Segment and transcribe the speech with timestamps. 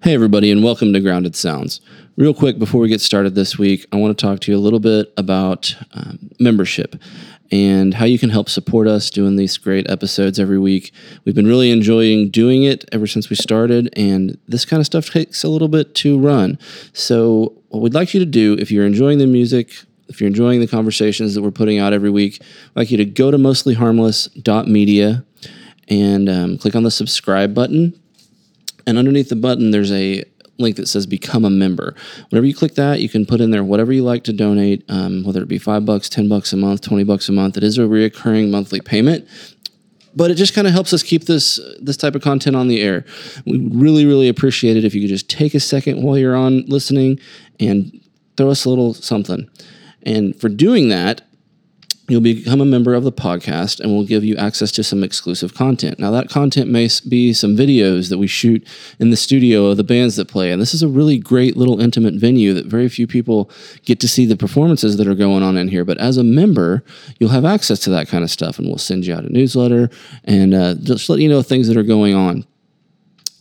[0.00, 1.80] Hey, everybody, and welcome to Grounded Sounds.
[2.16, 4.60] Real quick, before we get started this week, I want to talk to you a
[4.60, 6.94] little bit about um, membership
[7.50, 10.92] and how you can help support us doing these great episodes every week.
[11.24, 15.10] We've been really enjoying doing it ever since we started, and this kind of stuff
[15.10, 16.60] takes a little bit to run.
[16.92, 19.72] So, what we'd like you to do, if you're enjoying the music,
[20.06, 23.04] if you're enjoying the conversations that we're putting out every week, I'd like you to
[23.04, 25.24] go to mostlyharmless.media
[25.88, 28.00] and um, click on the subscribe button.
[28.88, 30.24] And underneath the button, there's a
[30.56, 31.94] link that says become a member.
[32.30, 35.24] Whenever you click that, you can put in there whatever you like to donate, um,
[35.24, 37.58] whether it be five bucks, 10 bucks a month, 20 bucks a month.
[37.58, 39.28] It is a reoccurring monthly payment.
[40.16, 42.80] But it just kind of helps us keep this this type of content on the
[42.80, 43.04] air.
[43.44, 46.64] We really, really appreciate it if you could just take a second while you're on
[46.64, 47.20] listening
[47.60, 48.00] and
[48.38, 49.50] throw us a little something.
[50.04, 51.27] And for doing that,
[52.08, 55.54] you'll become a member of the podcast and we'll give you access to some exclusive
[55.54, 55.98] content.
[55.98, 58.66] Now, that content may be some videos that we shoot
[58.98, 60.50] in the studio of the bands that play.
[60.50, 63.50] And this is a really great little intimate venue that very few people
[63.84, 65.84] get to see the performances that are going on in here.
[65.84, 66.82] But as a member,
[67.18, 69.90] you'll have access to that kind of stuff and we'll send you out a newsletter
[70.24, 72.46] and uh, just let you know things that are going on.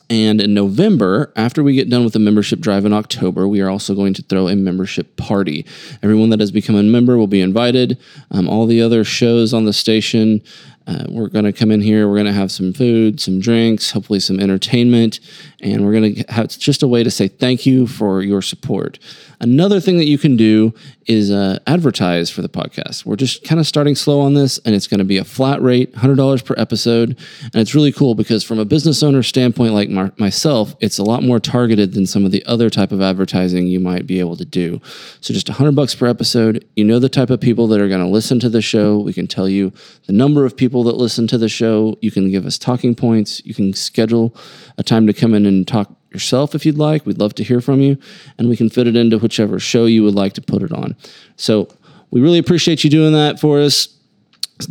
[0.09, 3.69] And in November, after we get done with the membership drive in October, we are
[3.69, 5.65] also going to throw a membership party.
[6.01, 7.97] Everyone that has become a member will be invited.
[8.31, 10.41] Um, all the other shows on the station,
[10.87, 12.07] uh, we're going to come in here.
[12.07, 15.19] We're going to have some food, some drinks, hopefully some entertainment,
[15.61, 18.99] and we're going to have just a way to say thank you for your support.
[19.39, 20.73] Another thing that you can do
[21.05, 23.05] is uh, advertise for the podcast.
[23.05, 25.61] We're just kind of starting slow on this, and it's going to be a flat
[25.61, 27.17] rate, $100 per episode.
[27.43, 31.03] And it's really cool because, from a business owner standpoint, like my, myself, it's a
[31.03, 34.35] lot more targeted than some of the other type of advertising you might be able
[34.37, 34.81] to do.
[35.21, 36.67] So, just 100 bucks per episode.
[36.75, 38.99] You know the type of people that are going to listen to the show.
[38.99, 39.71] We can tell you
[40.07, 41.97] the number of people that listen to the show.
[42.01, 43.43] You can give us talking points.
[43.45, 44.35] You can schedule
[44.77, 47.05] a time to come in and talk yourself if you'd like.
[47.05, 47.97] We'd love to hear from you,
[48.37, 50.95] and we can fit it into whichever show you would like to put it on.
[51.35, 51.69] So
[52.11, 53.89] we really appreciate you doing that for us.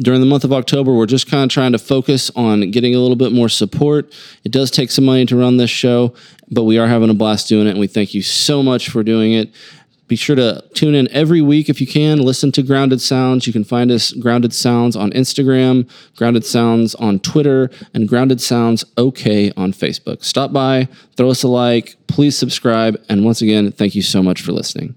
[0.01, 2.99] During the month of October, we're just kind of trying to focus on getting a
[2.99, 4.13] little bit more support.
[4.43, 6.13] It does take some money to run this show,
[6.51, 9.05] but we are having a blast doing it, and we thank you so much for
[9.05, 9.53] doing it.
[10.09, 12.19] Be sure to tune in every week if you can.
[12.19, 13.47] Listen to Grounded Sounds.
[13.47, 18.85] You can find us Grounded Sounds on Instagram, Grounded Sounds on Twitter, and Grounded Sounds
[18.97, 20.23] OK on Facebook.
[20.23, 24.43] Stop by, throw us a like, please subscribe, and once again, thank you so much
[24.43, 24.95] for listening.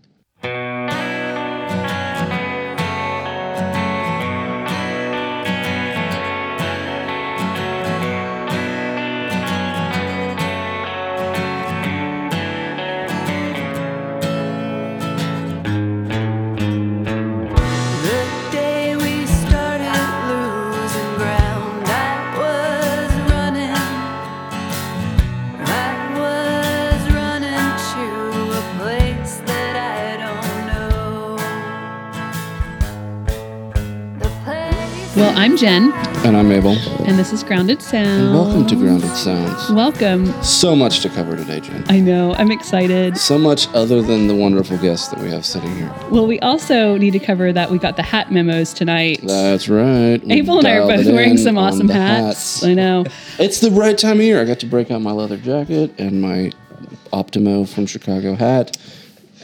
[35.60, 35.92] Jen,
[36.26, 36.72] And I'm Abel.
[37.06, 38.22] and this is Grounded Sounds.
[38.22, 39.70] and welcome to Grounded Sounds.
[39.72, 40.26] Welcome.
[40.42, 41.84] So much to cover today, Jen.
[41.90, 43.18] I know, I'm excited.
[43.18, 45.94] So much other than the wonderful guests that we have sitting here.
[46.12, 49.20] Well, we also need to cover that we got the hat memos tonight.
[49.22, 50.24] That's right.
[50.24, 52.64] We April and I are both wearing some awesome the hats.
[52.64, 53.06] I know.
[53.38, 54.40] It's the right time of year.
[54.42, 56.52] I got to break out my leather jacket and my
[57.12, 58.78] Optimo from Chicago hat.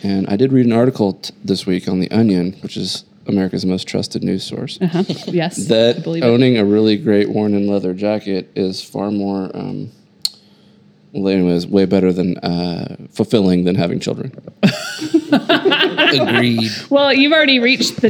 [0.04, 3.66] And I did read an article t- this week on The Onion, which is America's
[3.66, 5.04] most trusted news source, Uh-huh.
[5.28, 5.68] Yes.
[5.68, 6.28] That believe it.
[6.28, 9.92] owning a really great worn in leather jacket is far more, um,
[11.12, 14.32] well, anyways, way better than uh, fulfilling than having children.
[15.32, 16.70] Agreed.
[16.90, 18.10] Well, you've already reached the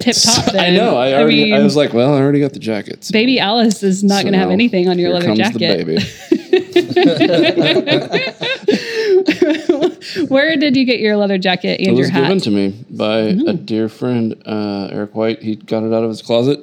[0.00, 0.52] tip top.
[0.52, 0.64] Then.
[0.64, 0.96] I know.
[0.96, 1.52] I already.
[1.52, 3.10] I, mean, was like, well, I already got the jackets.
[3.10, 5.58] baby Alice is not So going to have anything on your here leather comes jacket.
[5.60, 6.02] The baby.
[10.28, 12.22] Where did you get your leather jacket and It your was hat?
[12.22, 15.42] given to me by a dear friend, uh, Eric White.
[15.42, 16.60] He got it out of his closet,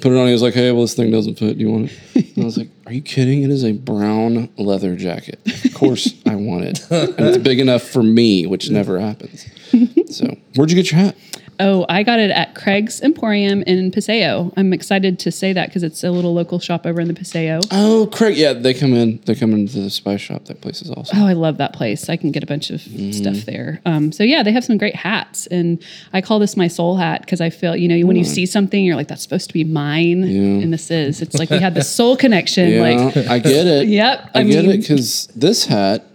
[0.00, 0.26] put it on.
[0.26, 1.58] He was like, "Hey, well, this thing doesn't fit.
[1.58, 3.42] Do you want it?" And I was like, "Are you kidding?
[3.42, 5.40] It is a brown leather jacket.
[5.64, 9.46] Of course, I want it, and it's big enough for me, which never happens."
[10.10, 11.16] So, where'd you get your hat?
[11.60, 14.52] Oh, I got it at Craig's Emporium in Paseo.
[14.56, 17.60] I'm excited to say that because it's a little local shop over in the Paseo.
[17.70, 18.36] Oh, Craig.
[18.36, 19.20] Yeah, they come in.
[19.26, 20.46] They come into the spice shop.
[20.46, 21.18] That place is awesome.
[21.20, 22.08] Oh, I love that place.
[22.08, 23.12] I can get a bunch of Mm-hmm.
[23.12, 23.80] stuff there.
[23.84, 27.20] Um, so yeah, they have some great hats, and I call this my soul hat
[27.20, 29.64] because I feel you know when you see something, you're like that's supposed to be
[29.64, 31.20] mine, and this is.
[31.20, 32.70] It's like we had the soul connection.
[32.70, 33.88] Yeah, Like, I get it.
[34.00, 36.06] Yep, I, I get it because this hat.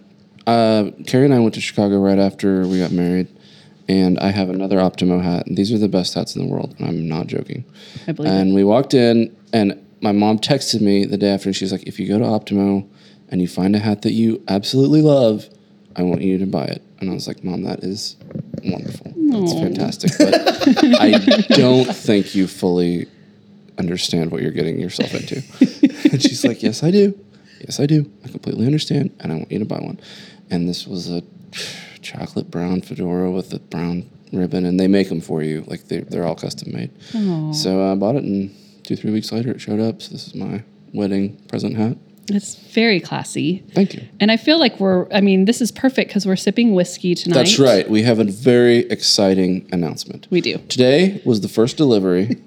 [0.48, 3.28] Uh, Carrie and I went to Chicago right after we got married,
[3.88, 5.48] and I have another Optimo hat.
[5.48, 6.76] And these are the best hats in the world.
[6.80, 7.66] and I'm not joking.
[8.08, 11.56] I believe And we walked in, and my mom texted me the day after, and
[11.56, 12.88] she's like, "If you go to Optimo,
[13.30, 15.50] and you find a hat that you absolutely love,
[15.96, 16.82] I want you to buy it.
[17.00, 18.16] And I was like, Mom, that is
[18.64, 19.14] wonderful.
[19.16, 20.12] That's fantastic.
[20.18, 20.34] But
[21.00, 21.18] I
[21.50, 23.08] don't think you fully
[23.78, 25.36] understand what you're getting yourself into.
[26.12, 27.20] and she's like, Yes, I do.
[27.60, 28.10] Yes, I do.
[28.24, 29.16] I completely understand.
[29.20, 30.00] And I want you to buy one.
[30.50, 31.24] And this was a
[32.06, 34.66] chocolate brown fedora with a brown ribbon.
[34.66, 35.64] And they make them for you.
[35.68, 36.92] Like they're, they're all custom made.
[37.56, 40.02] So I bought it, and two, three weeks later, it showed up.
[40.02, 40.64] So this is my
[40.94, 41.98] wedding present hat.
[42.28, 43.64] It's very classy.
[43.74, 44.04] Thank you.
[44.20, 47.36] And I feel like we're, I mean, this is perfect because we're sipping whiskey tonight.
[47.36, 47.88] That's right.
[47.88, 50.28] We have a very exciting announcement.
[50.32, 50.58] We do.
[50.70, 52.38] Today was the first delivery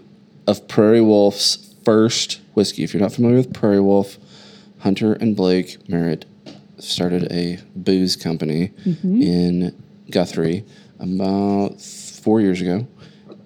[0.48, 2.82] of Prairie Wolf's first whiskey.
[2.82, 4.18] If you're not familiar with Prairie Wolf,
[4.80, 6.24] Hunter and Blake Merritt
[6.78, 9.22] started a booze company mm-hmm.
[9.22, 10.64] in Guthrie
[10.98, 12.86] about four years ago.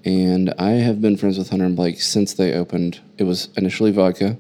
[0.05, 3.01] And I have been friends with Hunter and Blake since they opened.
[3.19, 4.37] It was initially vodka.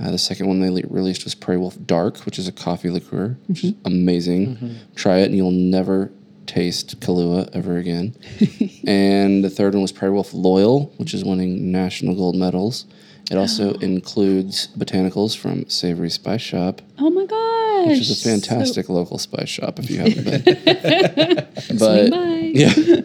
[0.00, 2.90] Uh, the second one they le- released was Prairie Wolf Dark, which is a coffee
[2.90, 3.86] liqueur, which is mm-hmm.
[3.86, 4.56] amazing.
[4.56, 4.94] Mm-hmm.
[4.94, 6.10] Try it and you'll never
[6.46, 8.14] taste Kahlua ever again.
[8.86, 12.86] and the third one was Prairie Wolf Loyal, which is winning national gold medals.
[13.30, 17.88] It also includes botanicals from Savory Spice Shop, Oh my gosh.
[17.88, 21.48] which is a fantastic local spice shop if you haven't been.
[21.78, 22.12] But
[22.54, 23.00] yeah,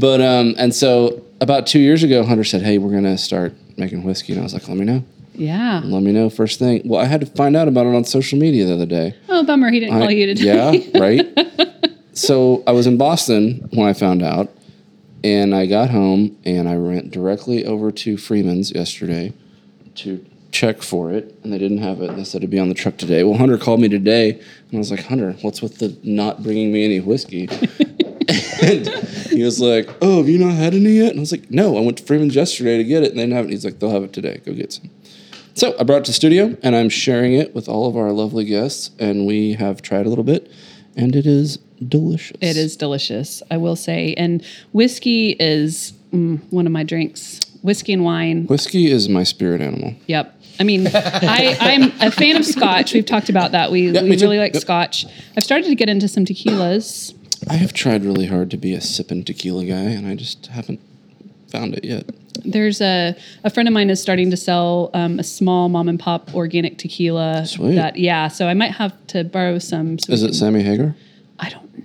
[0.00, 4.02] but um, and so about two years ago, Hunter said, "Hey, we're gonna start making
[4.02, 5.04] whiskey," and I was like, "Let me know."
[5.34, 5.82] Yeah.
[5.84, 6.82] Let me know first thing.
[6.84, 9.14] Well, I had to find out about it on social media the other day.
[9.28, 9.70] Oh, bummer.
[9.70, 10.44] He didn't I- call you today.
[10.92, 11.26] yeah, right.
[12.12, 14.48] so I was in Boston when I found out,
[15.22, 19.32] and I got home and I went directly over to Freeman's yesterday
[19.98, 22.16] to check for it, and they didn't have it.
[22.16, 23.22] They said it'd be on the truck today.
[23.22, 26.72] Well, Hunter called me today, and I was like, Hunter, what's with the not bringing
[26.72, 27.48] me any whiskey?
[28.62, 28.88] and
[29.30, 31.10] he was like, Oh, have you not had any yet?
[31.10, 33.22] And I was like, No, I went to Freeman's yesterday to get it, and they
[33.22, 33.50] didn't have it.
[33.50, 34.40] He's like, They'll have it today.
[34.44, 34.90] Go get some.
[35.54, 38.44] So I brought it to studio and I'm sharing it with all of our lovely
[38.44, 40.50] guests, and we have tried a little bit,
[40.96, 42.36] and it is delicious.
[42.40, 44.14] It is delicious, I will say.
[44.14, 47.40] And whiskey is mm, one of my drinks.
[47.62, 48.46] Whiskey and wine.
[48.46, 49.94] Whiskey is my spirit animal.
[50.06, 50.34] Yep.
[50.60, 52.92] I mean, I, I'm a fan of scotch.
[52.92, 53.70] We've talked about that.
[53.70, 54.24] We, Yeah, we too.
[54.26, 54.62] really like Yep.
[54.62, 55.06] scotch.
[55.36, 57.14] I've started to get into some tequilas.
[57.48, 60.80] I have tried really hard to be a sipping tequila guy, and I just haven't
[61.52, 62.06] found it yet.
[62.44, 65.98] There's a, a friend of mine is starting to sell um, a small mom and
[65.98, 67.46] pop organic tequila.
[67.46, 67.74] Sweet.
[67.76, 68.28] That yeah.
[68.28, 69.98] So I might have to borrow some.
[69.98, 70.94] So Is it can- Sammy Hagar?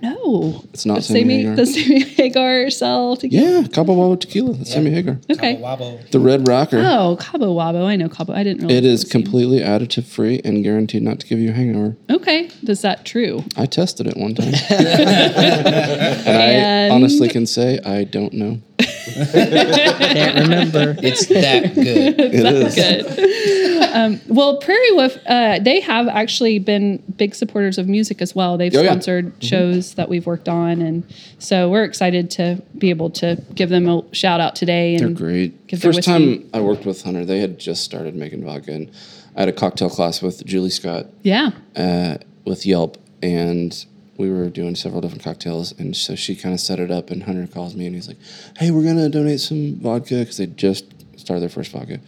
[0.04, 0.64] I don't know.
[0.72, 1.56] It's not Does Sammy Sammy, Hagar.
[1.56, 3.60] does Sammy Hagar sell tequila?
[3.62, 4.52] Yeah, Cabo Wabo tequila.
[4.54, 5.18] That's Sammy Hagar.
[5.30, 5.56] Okay.
[5.56, 6.00] Wobble.
[6.10, 6.78] The Red Rocker.
[6.84, 7.86] Oh, Cabo Wabo.
[7.86, 8.32] I know Cabo.
[8.34, 8.74] I didn't really.
[8.76, 9.22] It is listen.
[9.22, 11.96] completely additive free and guaranteed not to give you a hangover.
[12.10, 12.50] Okay.
[12.62, 13.44] Is that true?
[13.56, 14.52] I tested it one time.
[14.70, 18.60] and I honestly can say I don't know.
[18.80, 18.84] I
[20.12, 20.96] can't remember.
[21.02, 22.14] It's that good.
[22.34, 22.74] It is.
[22.74, 23.73] Good.
[23.94, 28.58] Um, well, Prairie Wolf, uh, they have actually been big supporters of music as well.
[28.58, 28.88] They've Oh, yeah.
[28.90, 31.04] sponsored shows that we've worked on, and
[31.38, 34.96] so we're excited to be able to give them a shout out today.
[34.96, 35.80] And They're great.
[35.80, 38.90] First time I worked with Hunter, they had just started making vodka, and
[39.36, 41.50] I had a cocktail class with Julie Scott Yeah.
[41.76, 43.84] uh, with Yelp, and
[44.16, 47.24] we were doing several different cocktails, and so she kind of set it up, and
[47.24, 48.18] Hunter calls me, and he's like,
[48.58, 50.84] "Hey, we're gonna donate some vodka because they just
[51.16, 51.98] started their first vodka,"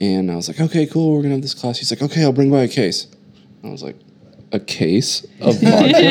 [0.00, 2.32] and I was like, "Okay, cool, we're gonna have this class." He's like, "Okay, I'll
[2.32, 3.06] bring by a case."
[3.62, 3.96] I was like,
[4.52, 6.10] "A case of vodka?"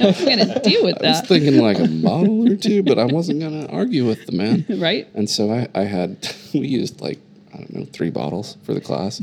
[0.00, 1.26] What are gonna do with I was that?
[1.28, 4.64] thinking like a bottle or two, but I wasn't gonna argue with the man.
[4.80, 5.06] right?
[5.14, 6.16] And so I, I had
[6.54, 7.18] we used like
[7.54, 9.20] I don't know three bottles for the class.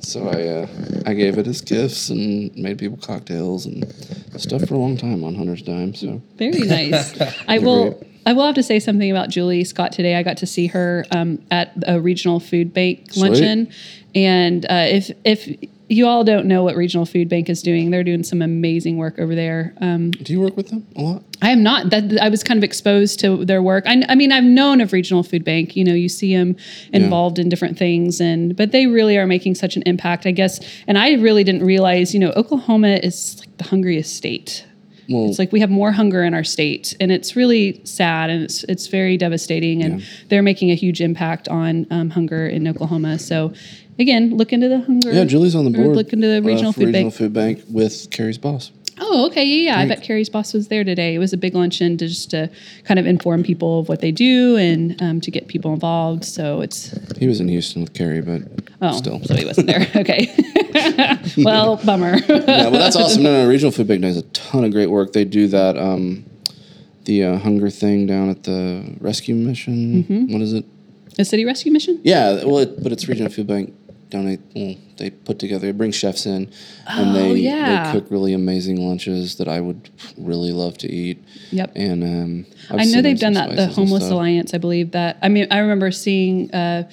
[0.00, 0.66] so I uh,
[1.06, 3.90] I gave it as gifts and made people cocktails and
[4.36, 5.94] stuff for a long time on Hunter's dime.
[5.94, 7.18] So Very nice.
[7.48, 8.04] I will.
[8.26, 10.16] I will have to say something about Julie Scott today.
[10.16, 13.30] I got to see her um, at a regional food bank Sweet.
[13.30, 13.72] luncheon,
[14.14, 15.48] and uh, if if
[15.90, 19.18] you all don't know what regional food bank is doing, they're doing some amazing work
[19.18, 19.74] over there.
[19.80, 21.24] Um, do you work with them a lot?
[21.42, 23.84] I am not that I was kind of exposed to their work.
[23.88, 25.74] I, I mean, I've known of Regional Food Bank.
[25.74, 26.54] You know, you see them
[26.92, 30.60] involved in different things, and but they really are making such an impact, I guess.
[30.86, 34.64] And I really didn't realize, you know, Oklahoma is like the hungriest state.
[35.10, 38.42] Well, It's like we have more hunger in our state, and it's really sad, and
[38.44, 39.82] it's it's very devastating.
[39.82, 40.06] And Yeah.
[40.28, 43.18] they're making a huge impact on um, hunger in Oklahoma.
[43.18, 43.52] So,
[43.98, 45.12] again, look into the hunger.
[45.12, 45.96] yeah, Julie's on the board.
[45.96, 47.14] Look into the uh, Regional for Food Regional Bank.
[47.14, 48.70] Food Bank with Carrie's boss.
[49.00, 49.44] Oh, okay.
[49.44, 49.78] Yeah, yeah.
[49.80, 51.14] I bet Carrie's boss was there today.
[51.14, 52.50] It was a big luncheon to just to
[52.84, 56.24] kind of inform people of what they do and um, to get people involved.
[56.24, 58.42] So it's He was in Houston with Carrie, but
[58.82, 59.22] oh, still.
[59.24, 59.86] so he wasn't there.
[60.00, 60.28] Okay.
[61.44, 62.16] well, bummer.
[62.16, 63.22] yeah, well, that's awesome.
[63.22, 65.12] No, no, Regional Food Bank does a ton of great work.
[65.12, 66.24] They do that, um,
[67.04, 70.04] the uh, hunger thing down at the rescue mission.
[70.04, 70.32] Mm-hmm.
[70.32, 70.64] What is it?
[71.20, 72.00] a city rescue mission.
[72.02, 73.74] Yeah, well, it, but it's Regional Food Bank
[74.08, 75.66] donate well, they put together.
[75.66, 76.48] They bring chefs in,
[76.86, 77.92] and they Oh, yeah.
[77.92, 81.18] they cook really amazing lunches that I would really love to eat.
[81.50, 81.72] Yep.
[81.74, 83.56] And um, I know they've done that.
[83.56, 84.08] The Homeless.
[84.10, 85.18] Alliance, I believe that.
[85.22, 86.88] I mean, I remember seeing uh,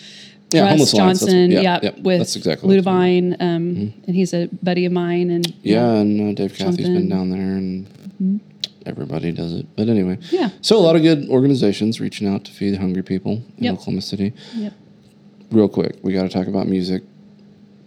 [0.52, 2.84] Yeah, Russ Homeless Alliance, that's- Johnson, yeah, yeah, yeah, with that's exactly what.
[2.86, 5.30] Ludivine, um, and he's a buddy of mine.
[5.30, 6.94] And Yeah, and uh, Dave Cathey's Jonathan.
[6.96, 8.40] been down there, and
[8.86, 9.66] everybody does it.
[9.76, 10.36] But anyway, Mm-hmm.
[10.36, 10.50] Yeah.
[10.62, 13.74] So a lot of good organizations reaching out to feed hungry people in Yep.
[13.74, 14.34] Oklahoma City.
[14.56, 14.74] Yep.
[15.52, 17.04] Real quick, we got to talk about music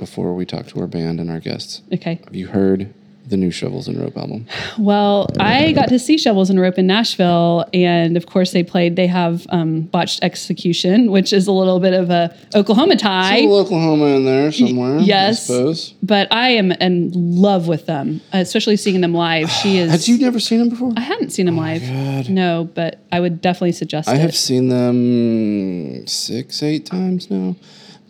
[0.01, 1.83] before we talk to our band and our guests.
[1.95, 2.19] Okay.
[2.25, 2.93] Have you heard
[3.29, 4.45] the new Shovels and Rope album?
[4.77, 8.97] Well, I got to see Shovels and Rope in Nashville, and of course they played.
[8.97, 13.37] They have um, Botched Execution, which is a little bit of a Oklahoma tie.
[13.37, 14.99] A little Oklahoma in there somewhere.
[14.99, 15.49] yes.
[15.49, 15.95] I suppose.
[16.03, 19.49] But I am in love with them, especially seeing them live.
[19.49, 19.93] She is.
[19.93, 20.93] Had you never seen them before?
[20.97, 21.83] I hadn't seen them live.
[21.83, 22.31] God.
[22.31, 24.21] No, but I would definitely suggest I it.
[24.23, 27.55] have seen them six, eight times now.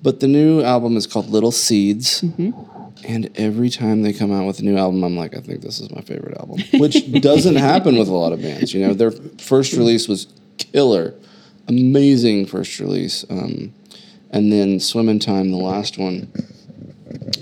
[0.02, 2.22] But the new album is called Little Seeds.
[3.06, 5.80] And every time they come out with a new album, I'm like, I think this
[5.80, 8.74] is my favorite album, which doesn't happen with a lot of bands.
[8.74, 10.26] You know, their first release was
[10.58, 11.14] killer,
[11.68, 13.24] amazing first release.
[13.30, 13.72] Um,
[14.30, 16.30] and then Swimmin' Time, the last one,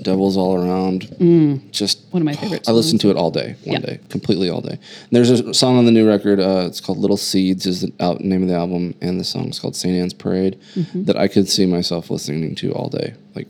[0.03, 3.81] Devils All Around, just One of my favorite I listened to it all day, one
[3.81, 3.87] Yeah.
[3.87, 4.73] day, completely all day.
[4.73, 4.81] And
[5.13, 6.41] there's a song on the new record.
[6.41, 9.59] Uh, it's called "Little Seeds" is the out name of the album, and the song's
[9.59, 9.95] called "St.
[9.95, 11.05] Anne's Parade" Mm-hmm.
[11.05, 13.49] that I could see myself listening to all day, like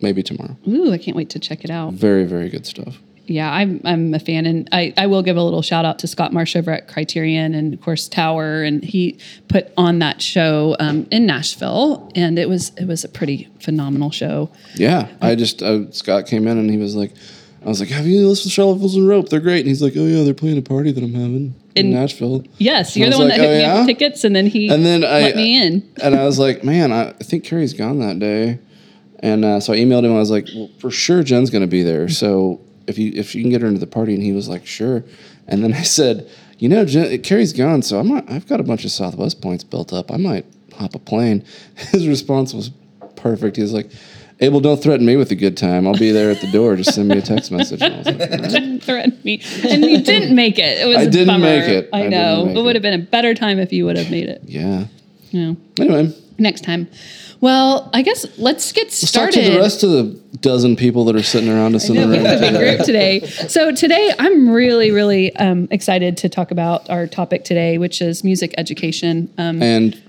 [0.00, 0.56] maybe tomorrow.
[0.68, 1.92] Ooh, I can't wait to check it out.
[1.94, 2.98] Very, very good stuff.
[3.26, 6.06] Yeah, I'm I'm a fan, and I, I will give a little shout out to
[6.06, 10.76] Scott Marsh over at Criterion, and of course Tower, and he put on that show
[10.80, 14.50] um, in Nashville, and it was it was a pretty phenomenal show.
[14.74, 17.12] Yeah, I just uh, Scott came in and he was like,
[17.64, 19.28] I was like, "Have you listened to Shovels and Rope?
[19.28, 21.86] They're great." And he's like, "Oh yeah, they're playing a party that I'm having in,
[21.86, 24.24] In- Nashville." Yes, And you're the one like, that hit "Oh, me yeah?" with tickets,
[24.24, 25.88] and then he And then I let me in.
[26.02, 28.58] and I was like, man, I, I think Carrie's gone that day.
[29.20, 30.06] And uh, so I emailed him.
[30.06, 32.08] And I was like, well, for sure, Jen's going to be there.
[32.08, 34.66] So if you if you can get her into the party, and he was like,
[34.66, 35.04] sure.
[35.48, 38.62] And then I said, you know, Jen, Carrie's gone, so I might, I've got a
[38.62, 40.10] bunch of Southwest points built up.
[40.12, 41.44] I might hop a plane.
[41.76, 42.70] His response was
[43.16, 43.56] perfect.
[43.56, 43.90] He was like.
[44.40, 45.86] Abel, don't threaten me with a good time.
[45.86, 46.74] I'll be there at the door.
[46.74, 47.80] Just send me a text message.
[47.80, 50.80] And like, "All right." threatened me, and you didn't make it.
[50.80, 51.44] It was I didn't bummer.
[51.44, 51.88] make it.
[51.92, 54.28] I I know it would have been a better time if you would have made
[54.28, 54.42] it.
[54.44, 54.86] Yeah.
[55.30, 56.88] Yeah, Anyway, next time.
[57.42, 59.44] Well, I guess let's get let's talk started.
[59.46, 60.04] to the rest of the
[60.38, 62.22] dozen people that are sitting around us in the room.
[62.22, 62.76] big today.
[62.76, 63.20] group today.
[63.48, 68.22] So today, I'm really, really um, excited to talk about our topic today, which is
[68.22, 69.28] music education.
[69.38, 70.00] Um, And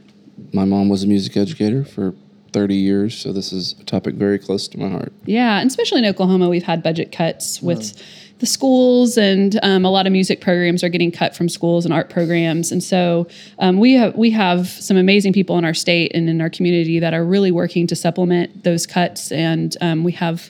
[0.54, 2.14] my mom was a music educator for
[2.52, 5.12] 30 years, so this is a topic very close to my heart.
[5.26, 8.00] yeah, and especially in Oklahoma, we've had budget cuts with
[8.40, 11.94] the schools, and um, a lot of music programs are getting cut from schools and
[11.94, 12.72] art programs.
[12.72, 13.28] And so
[13.60, 17.00] um, we have we have some amazing people in our state and in our community
[17.00, 20.50] that are really working to supplement those cuts, and um, we have.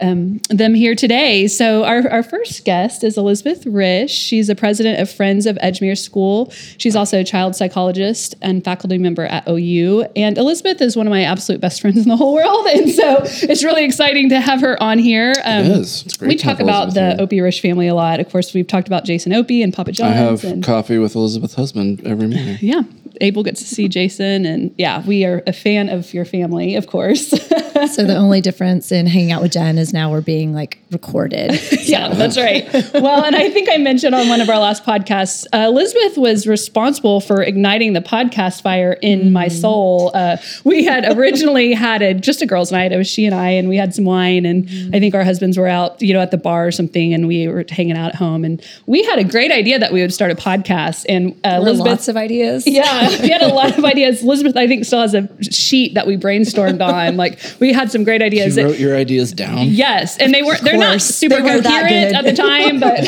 [0.00, 1.46] Um, them here today.
[1.46, 4.12] So our, our first guest is Elizabeth Rish.
[4.12, 6.50] She's the president of Friends of Edgemere School.
[6.78, 10.06] She's also a child psychologist and faculty member at OU.
[10.16, 12.66] And Elizabeth is one of my absolute best friends in the whole world.
[12.66, 15.32] And so it's really exciting to have her on here.
[15.44, 16.02] Um, It is.
[16.04, 17.22] It's great We to talk have about Elizabeth the.
[17.22, 18.20] Opie Rish family a lot.
[18.20, 20.12] Of course, we've talked about Jason Opie and Papa John.
[20.12, 22.58] I have and, coffee with Elizabeth's husband every morning.
[22.60, 22.82] yeah,
[23.20, 24.46] Abel gets to see Jason.
[24.46, 27.34] And yeah, we are a fan of your family, of course.
[27.88, 31.60] So the only difference in hanging out with Jen is now we're being like recorded.
[31.82, 32.68] yeah, that's right.
[32.94, 36.46] Well, and I think I mentioned on one of our last podcasts, uh, Elizabeth was
[36.46, 40.10] responsible for igniting the podcast fire in my soul.
[40.14, 42.92] Uh, we had originally had a just a girls' night.
[42.92, 45.56] It was she and I, and we had some wine, and I think our husbands
[45.58, 48.14] were out, you know, at the bar or something, and we were hanging out at
[48.16, 51.06] home, and we had a great idea that we would start a podcast.
[51.08, 52.66] And uh, There were Elizabeth, lots of ideas.
[52.66, 54.22] yeah, we had a lot of ideas.
[54.30, 57.16] Elizabeth, I think, still has a sheet that we brainstormed on.
[57.16, 58.56] Like we had some great ideas.
[58.56, 59.68] You wrote your ideas down.
[59.80, 60.60] Yes, and they weren't.
[60.62, 63.00] They're not super They weren't coherent at the time, but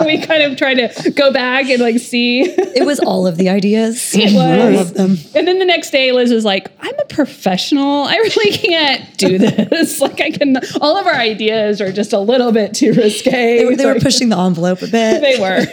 [0.06, 2.42] we kind of tried to go back and like see.
[2.42, 4.14] It was all of the ideas.
[4.28, 4.80] It All was.
[4.90, 5.16] of them.
[5.34, 8.04] And then the next day, Liz was like, "I'm a professional.
[8.04, 10.00] I really can't do this.
[10.00, 10.56] like, I can.
[10.80, 13.58] All of our ideas are just a little bit too risque.
[13.58, 15.20] They were, they were pushing the envelope a bit.
[15.20, 15.64] They were,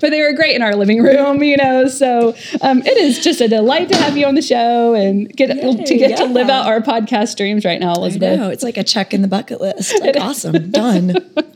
[0.00, 1.88] but they were great in our living room, you know.
[1.88, 5.48] So um, it is just a delight to have you on the show and get
[5.48, 8.38] to get to live out our podcast dreams right now, I Elizabeth.
[8.38, 8.48] know.
[8.50, 9.98] It's like a check in the bucket list.
[10.02, 10.70] Like, awesome.
[10.70, 11.14] Done.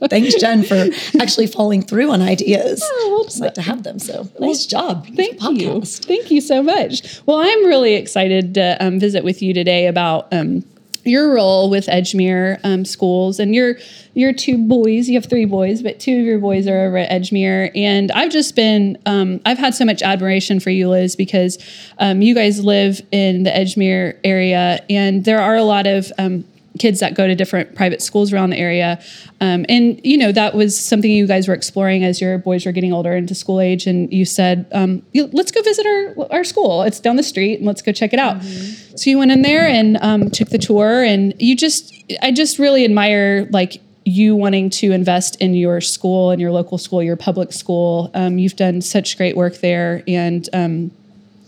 [0.09, 0.87] Thanks, Jen, for
[1.21, 2.83] actually following through on ideas.
[3.07, 3.99] well, Just like to have them.
[3.99, 5.07] So nice job.
[5.15, 5.83] Thank you.
[5.83, 7.21] Thank you so much.
[7.27, 10.65] Well, I'm really excited to um, visit with you today about um,
[11.05, 13.77] your role with Edgemere um, schools and your
[14.15, 15.07] your two boys.
[15.07, 18.31] You have three boys, but two of your boys are over at Edgemere, and I've
[18.33, 21.59] just been um, I've had so much admiration for you, Liz, because
[21.99, 26.45] um, you guys live in the Edgemere area, and there are a lot of um,
[26.79, 29.03] kids that go to different private schools around the area.
[29.41, 32.73] Um, and, you know, that was something you guys were exploring as your boys were
[32.73, 33.87] getting older into school age.
[33.87, 36.83] And you said, um, let's go visit our, our school.
[36.83, 38.43] It's down the street and let's go check it out.
[38.43, 41.03] So you went in there and um, took the tour.
[41.03, 46.31] And you just, I just really admire like you wanting to invest in your school
[46.31, 48.11] and your local school, your public school.
[48.15, 50.03] Um, you've done such great work there.
[50.07, 50.91] And, um,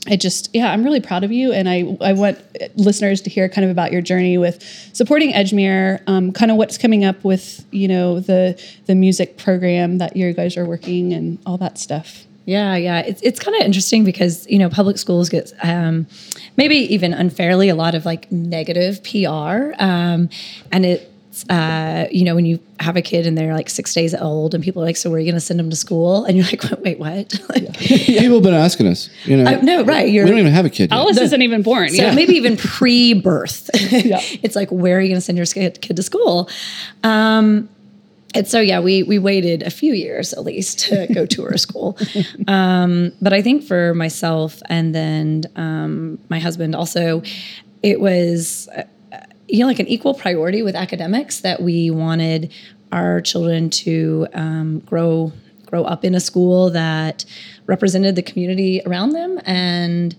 [0.09, 1.53] I just, yeah, I'm really proud of you.
[1.53, 2.41] And I, I want
[2.77, 4.63] listeners to hear kind of about your journey with
[4.93, 9.99] supporting Edgemere, um, kind of what's coming up with, you know, the, the music program
[9.99, 12.25] that you guys are working and all that stuff.
[12.49, 13.01] Yeah, yeah.
[13.01, 16.07] It's it's kind of interesting because you know public schools get um,
[16.57, 20.31] maybe even unfairly a lot of like negative PR, um,
[20.73, 20.99] and
[21.43, 24.55] it's uh, you know when you have a kid and they're like six days old
[24.55, 26.25] and people are like, so where are you going to send them to school?
[26.25, 27.41] And you're like, wait, what?
[27.49, 29.11] like, People have been asking us.
[29.25, 30.91] You know, Uh, no, right, We you're- don't even have a kid.
[30.91, 30.93] Yet.
[30.93, 31.89] Alice isn't even born.
[31.91, 32.15] So yeah.
[32.15, 33.71] maybe even pre-birth.
[33.75, 36.49] it's like where are you going to send your kid to school?
[37.03, 37.69] Um,
[38.35, 41.59] and so yeah, we we waited a few years at least to go tour a
[41.59, 41.97] school.
[42.47, 47.23] Um, but I think for myself and then um, my husband also,
[47.83, 48.83] it was uh,
[49.49, 52.53] you know like an equal priority with academics that we wanted
[52.93, 55.33] our children to um, grow
[55.67, 57.25] grow up in a school that
[57.67, 59.39] represented the community around them.
[59.45, 60.17] And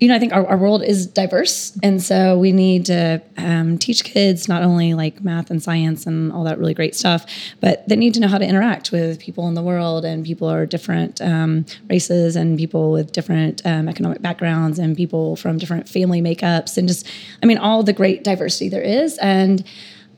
[0.00, 1.78] you know, I think our, our world is diverse.
[1.82, 6.32] And so we need to um, teach kids not only like math and science and
[6.32, 7.24] all that really great stuff,
[7.60, 10.04] but they need to know how to interact with people in the world.
[10.04, 15.36] And people are different um, races and people with different um, economic backgrounds and people
[15.36, 17.06] from different family makeups and just,
[17.42, 19.16] I mean, all the great diversity there is.
[19.18, 19.64] And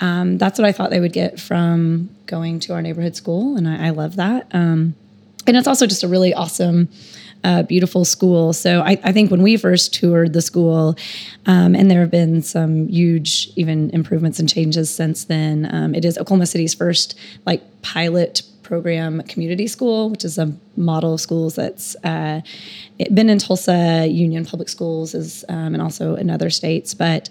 [0.00, 3.56] um, that's what I thought they would get from going to our neighborhood school.
[3.56, 4.49] And I, I love that.
[4.52, 4.95] Um,
[5.47, 6.88] and it's also just a really awesome
[7.45, 8.52] uh, beautiful school.
[8.52, 10.97] So I, I think when we first toured the school
[11.47, 16.05] um, and there have been some huge even improvements and changes since then um, it
[16.05, 21.55] is oklahoma city's first like pilot program community school which is a model of schools
[21.55, 22.40] that's uh,
[23.14, 26.94] been in tulsa union public schools is um, and also in other states.
[26.94, 27.29] But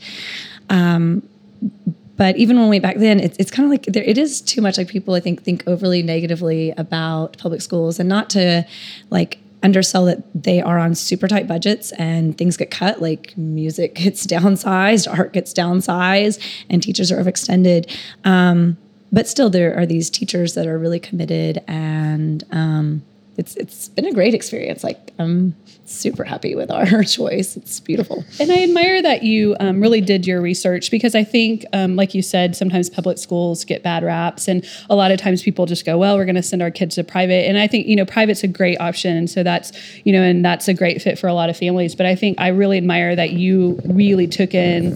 [2.18, 4.62] but even when we back then it's, it's kind of like there, it is too
[4.62, 8.66] much like people i think think overly negatively about public schools and not to
[9.10, 13.96] like undersell that they are on super tight budgets and things get cut like music
[14.04, 17.92] gets downsized art gets downsized and teachers are overextended.
[18.24, 18.78] Um,
[19.12, 23.04] but still there are these teachers that are really committed and um,
[23.38, 24.84] it's it's been a great experience.
[24.84, 27.56] Like i'm super happy with our choice.
[27.56, 28.24] It's beautiful.
[28.40, 32.14] And I admire that you um, really did your research because I think, um, like
[32.14, 35.86] you said, sometimes public schools get bad raps, and a lot of times people just
[35.86, 38.06] go, "Well, we're going to send our kids to private." And I think you know,
[38.06, 39.72] private's a great option, and so that's
[40.04, 41.96] you know, and that's a great fit for a lot of families.
[41.96, 44.94] But I think I really admire that you really took in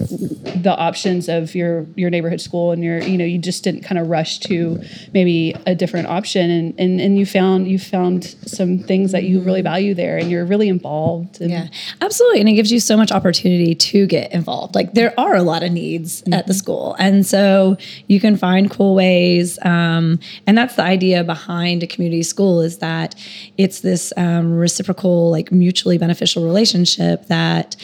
[0.61, 3.99] the options of your your neighborhood school, and your you know, you just didn't kind
[3.99, 4.81] of rush to
[5.13, 9.41] maybe a different option, and and and you found you found some things that you
[9.41, 11.39] really value there, and you're really involved.
[11.39, 11.67] Yeah,
[12.01, 12.39] absolutely.
[12.39, 14.75] And it gives you so much opportunity to get involved.
[14.75, 16.95] Like there are a lot of needs at the school.
[16.99, 19.57] And so you can find cool ways.
[19.63, 23.15] Um, and that's the idea behind a community school is that
[23.57, 27.75] it's this um, reciprocal, like mutually beneficial relationship that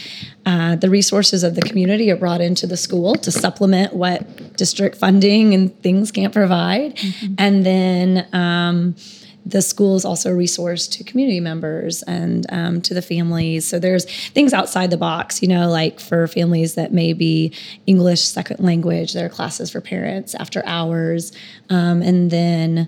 [0.46, 4.96] uh, the resources of the community are brought into the school to supplement what district
[4.96, 7.00] funding and things can't provide.
[7.38, 8.96] And then, um,
[9.46, 13.68] the school is also a resource to community members and um, to the families.
[13.68, 17.54] So there's things outside the box, you know, like for families that may be
[17.86, 21.32] English second language, there are classes for parents after hours.
[21.70, 22.88] Um, and then,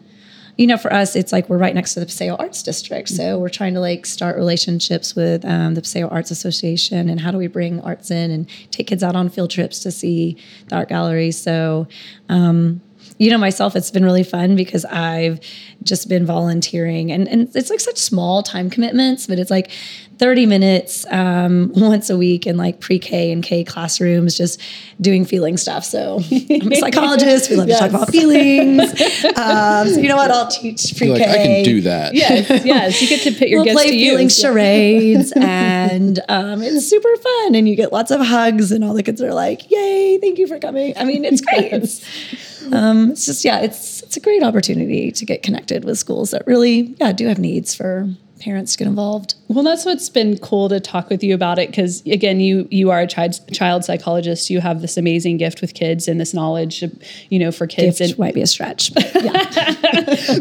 [0.57, 3.07] you know, for us, it's like we're right next to the Paseo Arts District.
[3.07, 7.29] So we're trying to like start relationships with um, the Paseo Arts Association and how
[7.29, 10.37] do we bring arts in and take kids out on field trips to see
[10.69, 11.29] the art gallery.
[11.29, 11.87] So,
[12.29, 12.81] um,
[13.17, 15.39] you know myself it's been really fun because i've
[15.83, 19.71] just been volunteering and, and it's like such small time commitments but it's like
[20.17, 24.61] 30 minutes um, once a week in like pre-k and k classrooms just
[24.99, 25.83] doing feeling stuff.
[25.83, 28.93] So i'm a psychologist we love to talk about feelings.
[29.37, 30.31] Um, so you know what?
[30.31, 32.13] I'll teach pre-k You're like, I can do that.
[32.13, 34.39] yes, yes, you get to put your we'll gifts play to feeling use.
[34.39, 39.03] charades and um, it's super fun and you get lots of hugs and all the
[39.03, 40.93] kids are like yay thank you for coming.
[40.97, 41.71] I mean it's great.
[41.73, 46.31] It's, um, it's just yeah it's it's a great opportunity to get connected with schools
[46.31, 50.37] that really yeah do have needs for parents to get involved Well, that's what's been
[50.39, 53.85] cool to talk with you about it because again, you you are a child child
[53.85, 54.49] psychologist.
[54.49, 56.83] You have this amazing gift with kids and this knowledge,
[57.29, 57.99] you know, for kids.
[57.99, 59.43] Gift and might be a stretch but yeah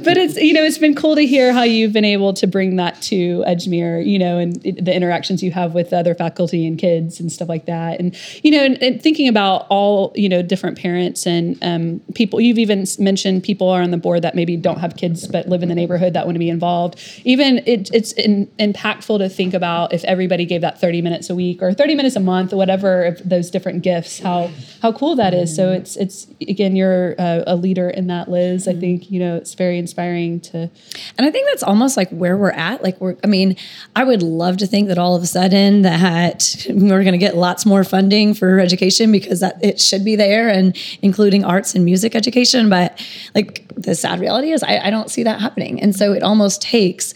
[0.03, 2.77] but it's you know it's been cool to hear how you've been able to bring
[2.77, 6.77] that to Edgemere, you know, and it- the interactions you have with other faculty and
[6.79, 10.43] kids and stuff like that, and you know, and, and thinking about all you know
[10.43, 12.41] different parents and um, people.
[12.41, 15.63] You've even mentioned people are on the board that maybe don't have kids but live
[15.63, 16.99] in the neighborhood that want to be involved.
[17.25, 21.35] Even it, it's in, impactful to think about if everybody gave that thirty minutes a
[21.35, 24.21] week or thirty minutes a month, or whatever those different gifts.
[24.21, 24.51] How
[24.83, 25.55] how cool that is.
[25.55, 28.69] So it's it's again you're uh, a leader in that, Liz.
[28.69, 30.71] I think you know it's very inspiring to.
[31.19, 32.83] And I think that's almost like where we're at.
[32.83, 33.57] Like we're, I mean,
[33.95, 37.37] I would love to think that all of a sudden that we're going to get
[37.37, 41.85] lots more funding for education because that it should be there and including arts and
[41.85, 42.69] music education.
[42.69, 43.05] But
[43.35, 45.81] like the sad reality is I, I don't see that happening.
[45.81, 47.15] And so it almost takes,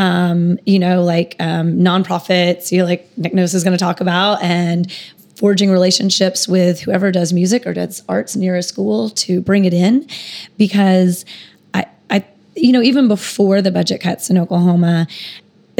[0.00, 4.00] um, you know, like um, nonprofits, you know, like Nick Nose is going to talk
[4.00, 4.90] about and
[5.36, 9.74] forging relationships with whoever does music or does arts near a school to bring it
[9.74, 10.08] in.
[10.56, 11.26] Because
[11.74, 12.24] I, I
[12.56, 15.06] you know even before the budget cuts in Oklahoma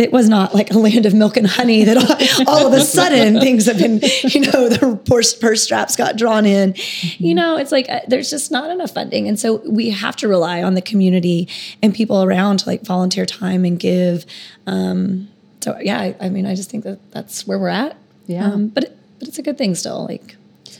[0.00, 2.80] it was not like a land of milk and honey that all, all of a
[2.80, 6.74] sudden things have been you know the purse, purse straps got drawn in.
[7.18, 9.28] You know it's like uh, there's just not enough funding.
[9.28, 11.48] And so we have to rely on the community
[11.82, 14.24] and people around to like volunteer time and give.
[14.66, 15.28] Um,
[15.60, 17.96] so yeah I, I mean I just think that that's where we're at.
[18.26, 18.46] Yeah.
[18.46, 20.36] um, but it, but it's a good thing still like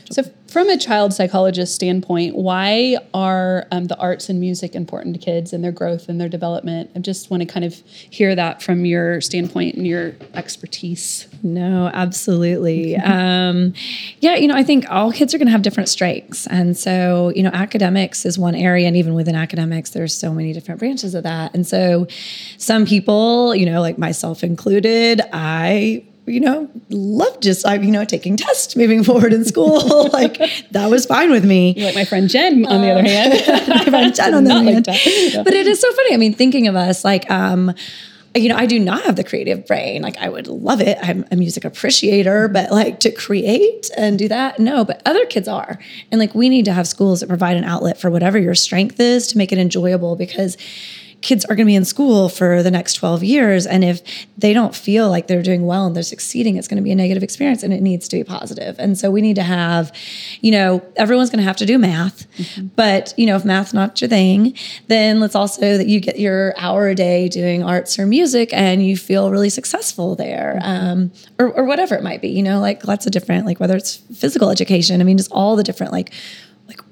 [0.09, 5.19] So, from a child psychologist standpoint, why are um, the arts and music important to
[5.19, 6.91] kids and their growth and their development?
[6.93, 11.27] I just want to kind of hear that from your standpoint and your expertise.
[11.41, 12.95] No, absolutely.
[12.97, 13.73] um,
[14.19, 16.47] yeah, you know, I think all kids are going to have different strengths.
[16.47, 18.87] And so, you know, academics is one area.
[18.87, 21.55] And even within academics, there's so many different branches of that.
[21.55, 22.07] And so,
[22.57, 28.05] some people, you know, like myself included, I you know, love just I, you know,
[28.05, 30.09] taking tests moving forward in school.
[30.13, 30.37] like
[30.71, 31.75] that was fine with me.
[31.77, 34.85] Like my friend Jen, on the other hand, My friend Jen on the other like
[34.87, 35.33] hand.
[35.33, 35.43] Yeah.
[35.43, 36.13] But it is so funny.
[36.13, 37.73] I mean, thinking of us, like, um,
[38.33, 40.01] you know, I do not have the creative brain.
[40.01, 40.97] Like, I would love it.
[41.01, 44.85] I'm a music appreciator, but like to create and do that, no.
[44.85, 45.79] But other kids are,
[46.11, 48.99] and like we need to have schools that provide an outlet for whatever your strength
[48.99, 50.55] is to make it enjoyable because
[51.21, 54.01] kids are going to be in school for the next 12 years and if
[54.37, 56.95] they don't feel like they're doing well and they're succeeding it's going to be a
[56.95, 58.75] negative experience and it needs to be positive.
[58.79, 59.91] And so we need to have
[60.41, 62.27] you know everyone's going to have to do math
[62.75, 64.55] but you know if math's not your thing
[64.87, 68.85] then let's also that you get your hour a day doing arts or music and
[68.85, 72.85] you feel really successful there um, or, or whatever it might be you know like
[72.87, 76.11] lots of different like whether it's physical education i mean just all the different like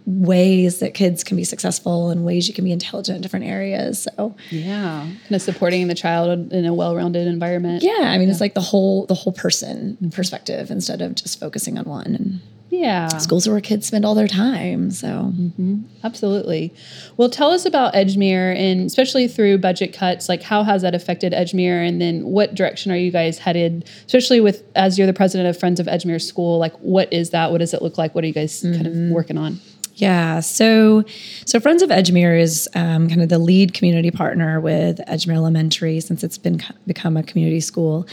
[0.09, 4.07] ways that kids can be successful and ways you can be intelligent in different areas
[4.17, 7.83] so yeah, kind of supporting the child in a well-rounded environment.
[7.83, 11.77] yeah i mean it's like the whole the whole person perspective instead of just focusing
[11.77, 12.41] on one and
[12.71, 13.07] yeah.
[13.07, 15.81] schools are where kids spend all their time so mm-hmm.
[16.03, 16.73] Absolutely.
[17.17, 21.33] Well, tell us about Edgemere and especially through budget cuts, like how has that affected
[21.33, 25.49] Edgemere and then what direction are you guys headed, especially with as you're the president
[25.49, 27.51] of Friends of Edgemere School, like what is that?
[27.51, 28.15] What does it look like?
[28.15, 29.13] What are you guys kind of mm-hmm.
[29.13, 29.59] working on?
[29.99, 31.03] Yeah, so
[31.45, 35.99] so Friends of Edgemere is um, kind of the lead community partner with Edgemere Elementary
[35.99, 38.07] since it's been become a community school,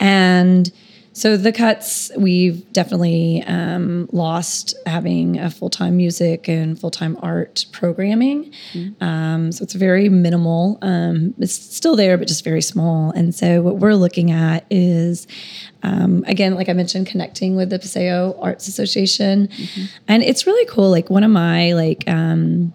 [0.00, 0.72] and
[1.16, 7.16] so the cuts we've definitely um, lost having a full time music and full time
[7.22, 8.52] art programming.
[9.00, 10.78] Um, so it's very minimal.
[10.82, 13.12] Um, it's still there, but just very small.
[13.12, 15.26] And so what we're looking at is
[15.82, 19.48] um, again, like I mentioned, connecting with the Paseo Arts Association,
[20.06, 20.90] and it's really cool.
[20.90, 22.74] Like one of my like um,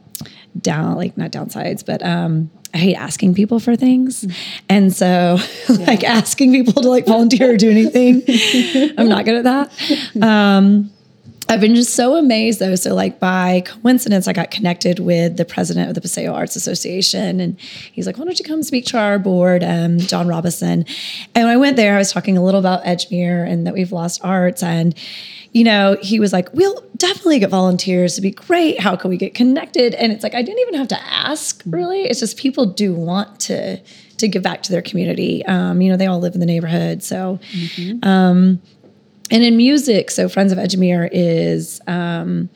[0.60, 4.26] down, like not downsides, but um, I hate asking people for things,
[4.70, 5.38] and so
[5.70, 8.24] like asking people to like volunteer or do anything,
[8.98, 10.24] I'm not good at that.
[10.24, 10.92] Um,
[11.52, 12.76] I've been just so amazed though.
[12.76, 17.42] So like by coincidence, I got connected with the president of the Paseo Arts Association,
[17.42, 20.86] and he's like, "Why don't you come speak to our board, um, John Robinson?"
[21.36, 23.92] And when I went there, I was talking a little about Edgemere and that we've
[23.92, 24.96] lost arts, and
[25.52, 28.14] you know, he was like, "We'll definitely get volunteers.
[28.14, 28.80] It'd be great.
[28.80, 31.62] How can we get connected?" And it's like I didn't even have to ask.
[31.66, 33.82] Really, it's just people do want to
[34.18, 35.46] to give back to their community.
[35.46, 37.40] Um, you know, they all live in the neighborhood, so
[39.32, 42.50] and in music, so Friends of Edgemere is um,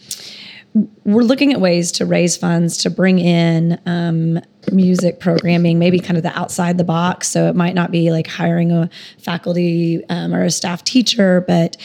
[1.05, 4.41] we're looking at ways to raise funds to bring in um,
[4.73, 7.29] music programming, maybe kind of the outside the box.
[7.29, 11.77] So it might not be like hiring a faculty um, or a staff teacher, but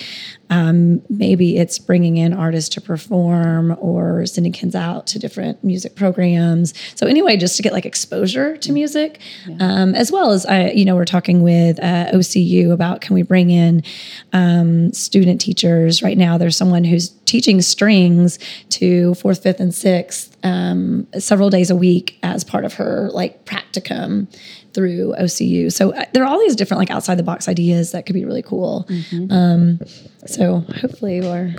[0.50, 5.94] um, maybe it's bringing in artists to perform or sending kids out to different music
[5.94, 6.74] programs.
[6.96, 9.20] So anyway, just to get like exposure to music,
[9.60, 13.22] um, as well as I, you know, we're talking with uh, OCU about can we
[13.22, 13.84] bring in
[14.32, 16.02] um, student teachers.
[16.02, 18.38] Right now, there's someone who's teaching strings
[18.70, 23.44] to fourth, fifth, and sixth um, several days a week as part of her like
[23.44, 24.26] practicum
[24.72, 25.72] through OCU.
[25.72, 28.24] So uh, there are all these different like outside the box ideas that could be
[28.24, 28.88] really cool.
[29.30, 29.80] Um,
[30.26, 31.54] so hopefully we're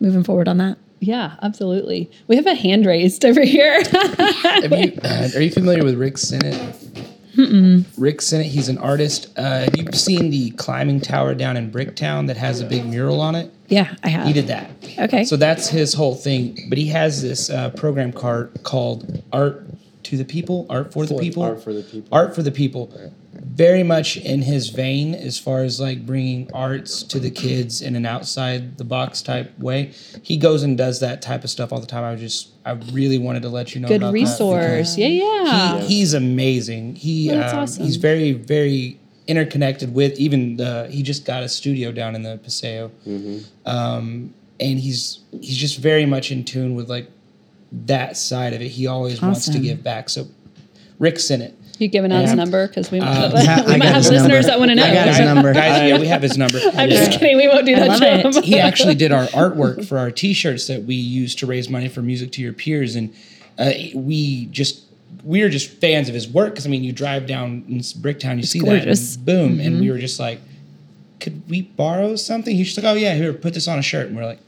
[0.00, 0.78] moving forward on that.
[1.00, 2.10] Yeah, absolutely.
[2.28, 3.82] We have a hand raised over here.
[3.84, 6.76] Have you, uh, are you familiar with Rick Sinnett?
[7.98, 9.32] Rick Sinnett, he's an artist.
[9.36, 13.20] Uh, have you seen the climbing tower down in Bricktown that has a big mural
[13.20, 13.52] on it?
[13.68, 14.26] Yeah, I have.
[14.26, 14.70] He did that.
[14.98, 15.24] Okay.
[15.24, 16.56] So that's his whole thing.
[16.68, 19.66] But he has this uh, program card called Art
[20.04, 21.42] to the People, Art for the People.
[21.42, 22.08] Art for the People.
[22.12, 22.92] Art for the People.
[23.32, 27.96] Very much in his vein as far as like bringing arts to the kids in
[27.96, 29.92] an outside the box type way.
[30.22, 32.04] He goes and does that type of stuff all the time.
[32.04, 34.96] I was just, I really wanted to let you know Good about that resource.
[34.96, 35.80] Yeah, yeah.
[35.80, 36.96] he, he's amazing.
[36.96, 37.84] He That's um, awesome.
[37.84, 42.38] he's very very interconnected with even the he just got a studio down in the
[42.42, 42.90] Paseo,
[43.66, 47.10] um, and he's he's just very much in tune with like
[47.86, 48.68] that side of it.
[48.68, 50.08] He always wants to give back.
[50.08, 50.26] So
[50.98, 51.54] Rick's in it.
[51.78, 54.20] You giving out his number because we might Uh, have, yeah, we might have listeners
[54.28, 54.42] number.
[54.44, 54.84] that want to know.
[54.84, 55.88] I got his number, guys.
[55.90, 56.58] Yeah, we have his number.
[56.72, 57.36] I'm just kidding.
[57.36, 58.00] We won't do that love
[58.32, 58.36] job.
[58.36, 58.44] it.
[58.44, 62.00] he actually did our artwork for our T-shirts that we use to raise money for
[62.00, 63.12] music to your peers, and
[63.58, 64.82] uh, we just
[65.24, 68.36] we were just fans of his work because I mean, you drive down in Bricktown,
[68.36, 69.16] you see gorgeous.
[69.16, 70.38] that, and boom, and we were just like,
[71.18, 72.54] could we borrow something?
[72.54, 74.38] He's just like, oh yeah, here, put this on a shirt, and we're like,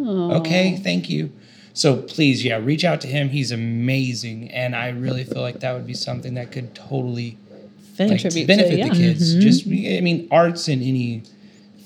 [0.00, 1.32] okay, thank you.
[1.76, 3.28] So please, yeah, reach out to him.
[3.28, 7.36] He's amazing, and I really feel like that would be something that could totally
[7.98, 8.88] like, Contribute to, benefit yeah.
[8.88, 9.34] the kids.
[9.34, 9.40] Mm-hmm.
[9.42, 11.22] Just I mean, arts in any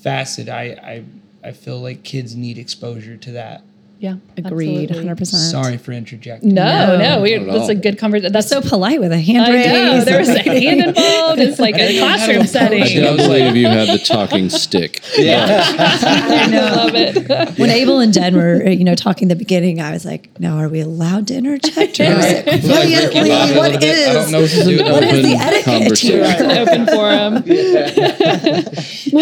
[0.01, 1.03] facet, I
[1.43, 3.63] I I feel like kids need exposure to that.
[4.01, 5.25] Yeah, Agreed, absolutely.
[5.25, 5.51] 100%.
[5.51, 6.55] Sorry for interjecting.
[6.55, 7.21] No, no, No.
[7.21, 8.33] we, Not at that's a good conversation.
[8.33, 9.53] That's So polite with a hand I know.
[9.93, 10.05] raise.
[10.05, 11.39] There was a hand involved.
[11.39, 12.81] It's like a classroom setting.
[12.81, 13.17] I setting.
[13.17, 15.03] do believe you have the talking stick.
[15.19, 15.63] Yeah.
[15.77, 17.29] I love it.
[17.59, 20.31] when Abel and Jen were, uh, you know, talking at the beginning, I was like,
[20.39, 23.29] "Now, are we allowed to interject?" Or is it I feel like Ricky quietly?
[23.29, 24.07] Bobby a What little bit.
[24.09, 24.31] I don't is?
[24.31, 24.83] know what to do.
[24.91, 26.23] What is the Open etiquette conversation.
[26.23, 26.61] here?
[26.61, 27.43] Open forum.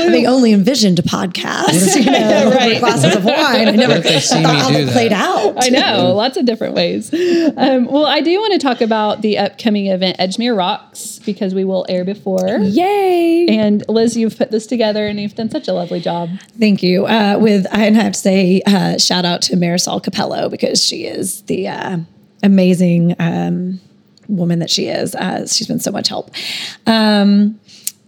[0.05, 2.11] Having only envisioned a podcast, you know,
[2.51, 2.71] Right.
[2.73, 4.86] over glasses of wine, I never What if they see thought me how do it
[4.86, 4.93] that?
[4.93, 5.55] played out.
[5.58, 7.13] I know, lots of different ways.
[7.13, 11.63] Um, well, I do want to talk about the upcoming event, Edgemere Rocks, because we
[11.63, 12.47] will air before.
[12.60, 13.47] Yay!
[13.49, 16.29] And Liz, you've put this together and you've done such a lovely job.
[16.60, 17.05] Thank you.
[17.05, 21.41] Uh, with I have to say, uh, shout out to Marisol Capello because she is
[21.43, 21.97] the uh,
[22.43, 23.79] amazing um,
[24.27, 25.15] woman that she is.
[25.15, 26.32] Uh, she's been so much help.
[26.86, 27.60] Um,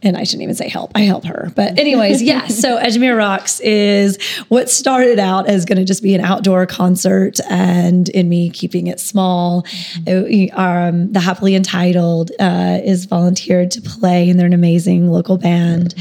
[0.04, 0.92] and I shouldn't even say help.
[0.96, 1.52] I help her.
[1.56, 2.60] But anyways, yes.
[2.62, 4.18] So Edgemere Rocks is
[4.50, 8.88] what started out as going to just be an outdoor concert, and in me keeping
[8.88, 9.66] it small,
[10.06, 15.38] it- um, the Happily Entitled uh, is volunteered to play, and they're an amazing local
[15.38, 15.94] band.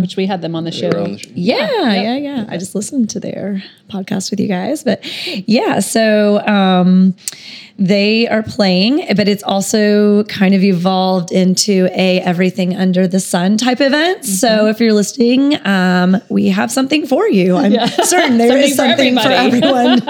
[0.00, 0.90] Which we had them on the show.
[0.90, 1.30] On the show.
[1.34, 2.46] Yeah, yeah, yeah.
[2.48, 5.00] I just listened to their podcast with you guys, but
[5.48, 5.80] yeah.
[5.80, 7.14] So um,
[7.78, 13.56] they are playing, but it's also kind of evolved into a everything under the sun
[13.56, 14.24] type event.
[14.24, 14.66] So Mm-hmm.
[14.68, 17.56] if you're listening, um, we have something for you.
[17.62, 17.72] I'm
[18.04, 20.02] certain there is Something something for for, everyone.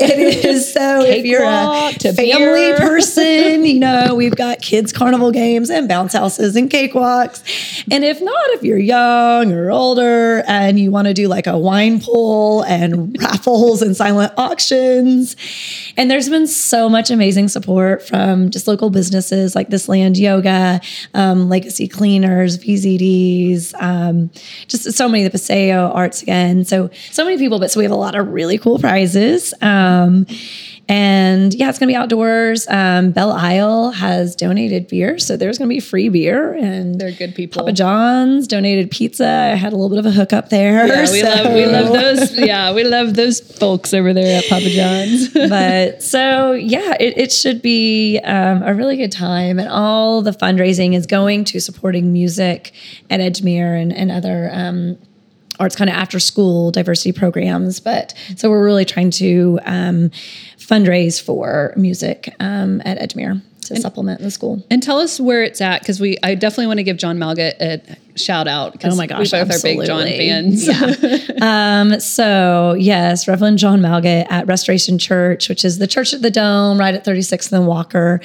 [0.00, 2.76] it is so if you're a family beer.
[2.78, 7.42] person, you know, we've got kids carnival games and bounce houses and cakewalks.
[7.90, 11.58] And if not, if you're young or older and you want to do like a
[11.58, 15.36] wine pull and raffles and silent auctions.
[15.96, 20.80] And there's been so much amazing support from just local businesses like This Land Yoga,
[21.12, 24.30] um, Legacy Cleaners, VZDs, um,
[24.68, 26.64] just so many, the Paseo Arts again.
[26.64, 29.52] So, so many people, but so we have a lot of really cool prizes.
[29.60, 30.26] Um,
[30.88, 32.68] and yeah, it's going to be outdoors.
[32.68, 35.18] Um, Belle Isle has donated beer.
[35.18, 36.52] So there's going to be free beer.
[36.52, 37.62] And They're good people.
[37.62, 39.26] Papa John's donated pizza.
[39.26, 40.86] I had a little bit of a hookup there.
[40.86, 42.38] Yeah, we so- love we love those.
[42.38, 45.28] Yeah, we love those folks over there at Papa John's.
[45.48, 50.32] but so yeah, it, it should be um, a really good time, and all the
[50.32, 52.72] fundraising is going to supporting music
[53.08, 54.98] at Edgemere and, and other um,
[55.60, 57.80] arts kind of after school diversity programs.
[57.80, 60.10] But so we're really trying to um,
[60.58, 64.64] fundraise for music um, at Edgemere to supplement the school.
[64.70, 67.60] and tell us where it's at because we I definitely want to give John Malgett
[67.60, 68.76] a shout out.
[68.84, 71.18] Oh my gosh, we both are big John absolutely.
[71.18, 71.30] fans.
[71.44, 76.30] Um, so yes, Reverend John Malgett at Restoration Church, which is the church at the
[76.30, 78.20] Dome, right at 36th and Walker.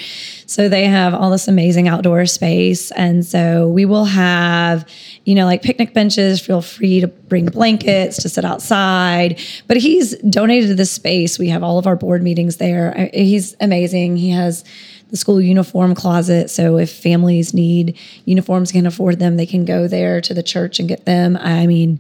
[0.46, 2.92] So they have all this amazing outdoor space.
[2.92, 4.88] And so we will have,
[5.26, 9.40] you know, like picnic benches, feel free to bring blankets to sit outside.
[9.68, 11.38] But he's donated this space.
[11.38, 13.10] We have all of our board meetings there.
[13.14, 14.18] He's amazing.
[14.18, 14.64] He has
[15.10, 16.50] the school uniform closet.
[16.50, 20.80] So if families need uniforms, can afford them, they can go there to the church
[20.80, 21.38] and get them.
[21.38, 22.00] I mean,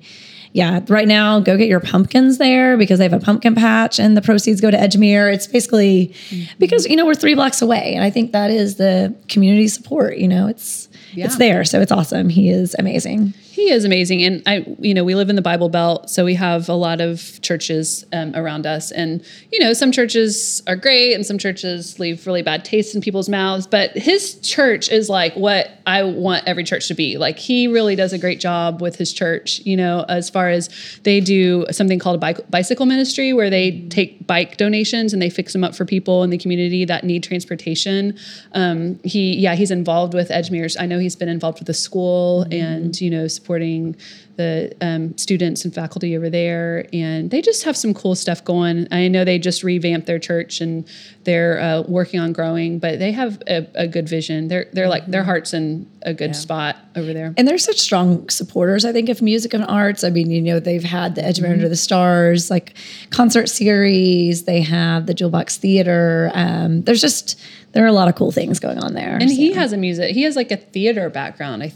[0.51, 4.17] yeah, right now, go get your pumpkins there because they have a pumpkin patch and
[4.17, 5.31] the proceeds go to Edgemere.
[5.31, 6.51] It's basically mm-hmm.
[6.57, 7.93] because, you know, we're three blocks away.
[7.93, 10.17] And I think that is the community support.
[10.17, 11.25] You know, it's, Yeah.
[11.25, 11.63] it's there.
[11.65, 12.29] So it's awesome.
[12.29, 13.33] He is amazing.
[13.51, 16.35] He is amazing, and I, you know, we live in the Bible Belt, so we
[16.35, 21.15] have a lot of churches um, around us, and you know, some churches are great,
[21.15, 23.65] and some churches leave really bad taste in people's mouths.
[23.65, 27.17] But his church is like what I want every church to be.
[27.17, 29.61] Like he really does a great job with his church.
[29.65, 30.69] You know, as far as
[31.01, 35.31] they do something called a bike, bicycle ministry, where they take bike donations and they
[35.31, 38.15] fix them up for people in the community that need transportation.
[38.53, 40.77] Um, he, yeah, he's involved with Edgemere's.
[40.77, 43.95] I know he's been involved with the school and you know supporting
[44.35, 48.87] the um, students and faculty over there, and they just have some cool stuff going.
[48.91, 50.87] I know they just revamped their church and
[51.25, 54.47] they're uh, working on growing, but they have a, a good vision.
[54.47, 57.33] They're they're like their hearts in a good spot over there.
[57.37, 60.03] And they're such strong supporters, I think, of music and arts.
[60.03, 62.75] I mean, you know, they've had the Edgemere Under the Stars, like
[63.09, 64.45] concert series.
[64.45, 66.31] They have the Jewel Box Theater.
[66.33, 67.39] Um, there's just,
[67.71, 69.17] there are a lot of cool things going on there.
[69.19, 70.13] And he has a music.
[70.15, 71.63] He has like a theater background.
[71.63, 71.71] I,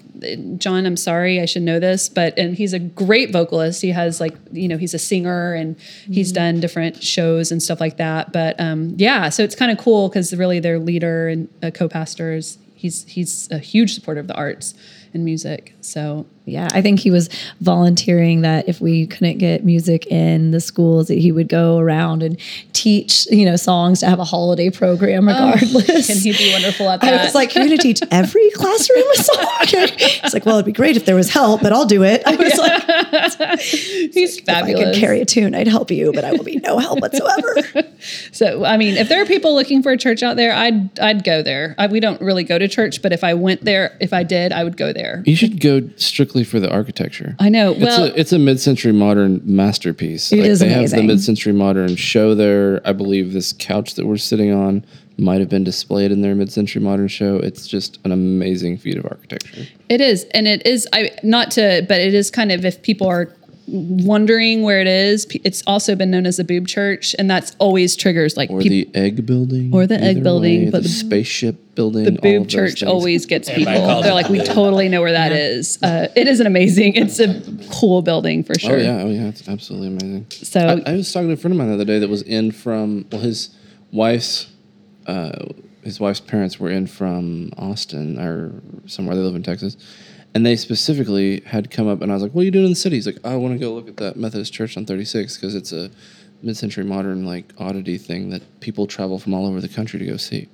[0.58, 3.82] John, I'm sorry, I should know this, but and he's a great vocalist.
[3.82, 7.80] He has like you know he's a singer and he's done different shows and stuff
[7.80, 8.34] like that.
[8.34, 12.34] But um, yeah, so it's kind of cool because really their leader and uh, co-pastor
[12.34, 14.74] is he's he's a huge supporter of the arts
[15.14, 15.76] and music.
[15.82, 17.30] So Yeah, I think he was
[17.62, 22.24] volunteering that if we couldn't get music in the schools, that he would go around
[22.24, 22.38] and
[22.84, 26.08] teach, you know, songs to have a holiday program oh, regardless.
[26.08, 27.22] can he be wonderful at that?
[27.22, 29.48] I was like, you're going to teach every classroom a song?
[30.24, 32.24] It's like, well, it'd be great if there was help, but I'll do it.
[32.26, 34.82] I was like, he's fabulous.
[34.82, 37.00] if I could carry a tune, I'd help you, but I will be no help
[37.00, 37.56] whatsoever.
[38.34, 41.24] So I mean, if there are people looking for a church out there, I'd I'd
[41.24, 41.74] go there.
[41.78, 44.52] I, we don't really go to church, but if I went there, if I did,
[44.52, 45.24] I would go there.
[45.26, 47.36] You should go strictly for the architecture.
[47.40, 47.72] I know.
[47.72, 50.34] Well, it's a, it's a mid-century modern masterpiece.
[50.34, 52.73] It is they have the mid-century modern show there.
[52.86, 54.86] I believe this couch that we're sitting on
[55.18, 57.38] might have been displayed in their mid-century modern show.
[57.38, 59.68] It's just an amazing feat of architecture.
[59.90, 60.88] It is, and it is.
[60.92, 63.34] I not to, but it is kind of if people are
[63.68, 65.26] wondering where it is.
[65.44, 68.60] It's also been known as the Boob Church, and that's always triggers like people.
[68.60, 69.74] Or peop- the egg building.
[69.74, 72.04] Or the egg building, way, but the, the- spaceship building.
[72.04, 72.84] the Boob Church things.
[72.84, 74.02] always gets people.
[74.02, 75.82] They're like, we totally know where that is.
[75.82, 76.96] Uh, it is an amazing.
[76.96, 78.74] It's a cool building for sure.
[78.74, 80.28] Oh yeah, oh yeah, it's absolutely amazing.
[80.30, 82.22] So I, I was talking to a friend of mine the other day that was
[82.22, 83.50] in from well, his
[83.92, 84.52] wife's
[85.08, 85.46] uh,
[85.84, 88.54] his wife's parents were in from Austin or
[88.88, 89.16] somewhere.
[89.16, 89.76] They live in Texas,
[90.36, 92.72] and they specifically had come up, and I was like, "What are you doing in
[92.72, 95.38] the city?" He's like, "I want to go look at that Methodist church on 36
[95.38, 95.92] because it's a
[96.42, 100.18] mid-century modern like oddity thing that people travel from all over the country to go
[100.18, 100.48] see."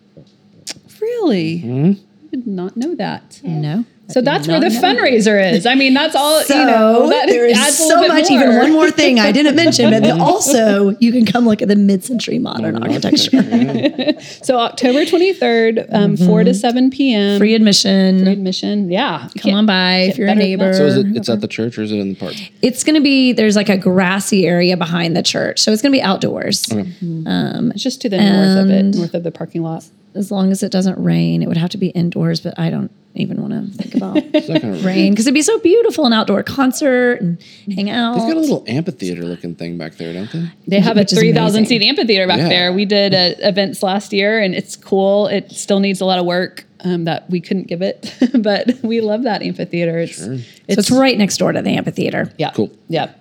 [1.02, 1.92] really, Hmm?
[2.32, 3.42] I did not know that.
[3.44, 3.86] No.
[4.10, 5.68] So that's where the fundraiser is.
[5.68, 6.42] I mean, that's all.
[6.42, 8.30] So you know, that there is adds so little bit much.
[8.30, 8.42] more.
[8.42, 11.76] Even one more thing I didn't mention, but also you can come look at the
[11.76, 14.16] mid-century modern Modern architecture.
[14.44, 16.58] So October 23rd, um, 4 to mm-hmm.
[16.58, 17.40] 7 p.m.
[17.40, 18.28] Free admission.
[18.28, 18.92] admission.
[18.92, 19.30] Yeah.
[19.38, 20.66] Come on by if you're a better than that.
[20.66, 20.74] neighbor.
[20.74, 21.06] So is it?
[21.16, 22.34] It's at the church or is it in the park?
[22.62, 25.92] It's going to be there's like a grassy area behind the church, so it's going
[25.92, 26.66] to be outdoors.
[26.66, 27.28] Mm-hmm.
[27.28, 29.86] Um, it's just to the north of it, north of the parking lot.
[30.16, 32.92] As long as it doesn't rain, it would have to be indoors, but I don't
[33.16, 37.22] even want to think about It's rain because it'd be so beautiful an outdoor concert
[37.22, 37.38] and
[37.74, 38.14] hang out.
[38.18, 40.46] They've got a little amphitheater looking thing back there, don't they?
[40.68, 41.66] They have a Which is 3,000 amazing.
[41.82, 42.50] seat amphitheater back Yeah.
[42.50, 42.74] there.
[42.74, 45.28] We did uh, events last year and it's cool.
[45.28, 49.02] It still needs a lot of work um, that we couldn't give it, but we
[49.02, 50.00] love that amphitheater.
[50.00, 52.32] It's, so it's right next door to the amphitheater.
[52.38, 52.52] yeah.
[52.52, 52.72] Cool.
[52.88, 53.12] Yeah.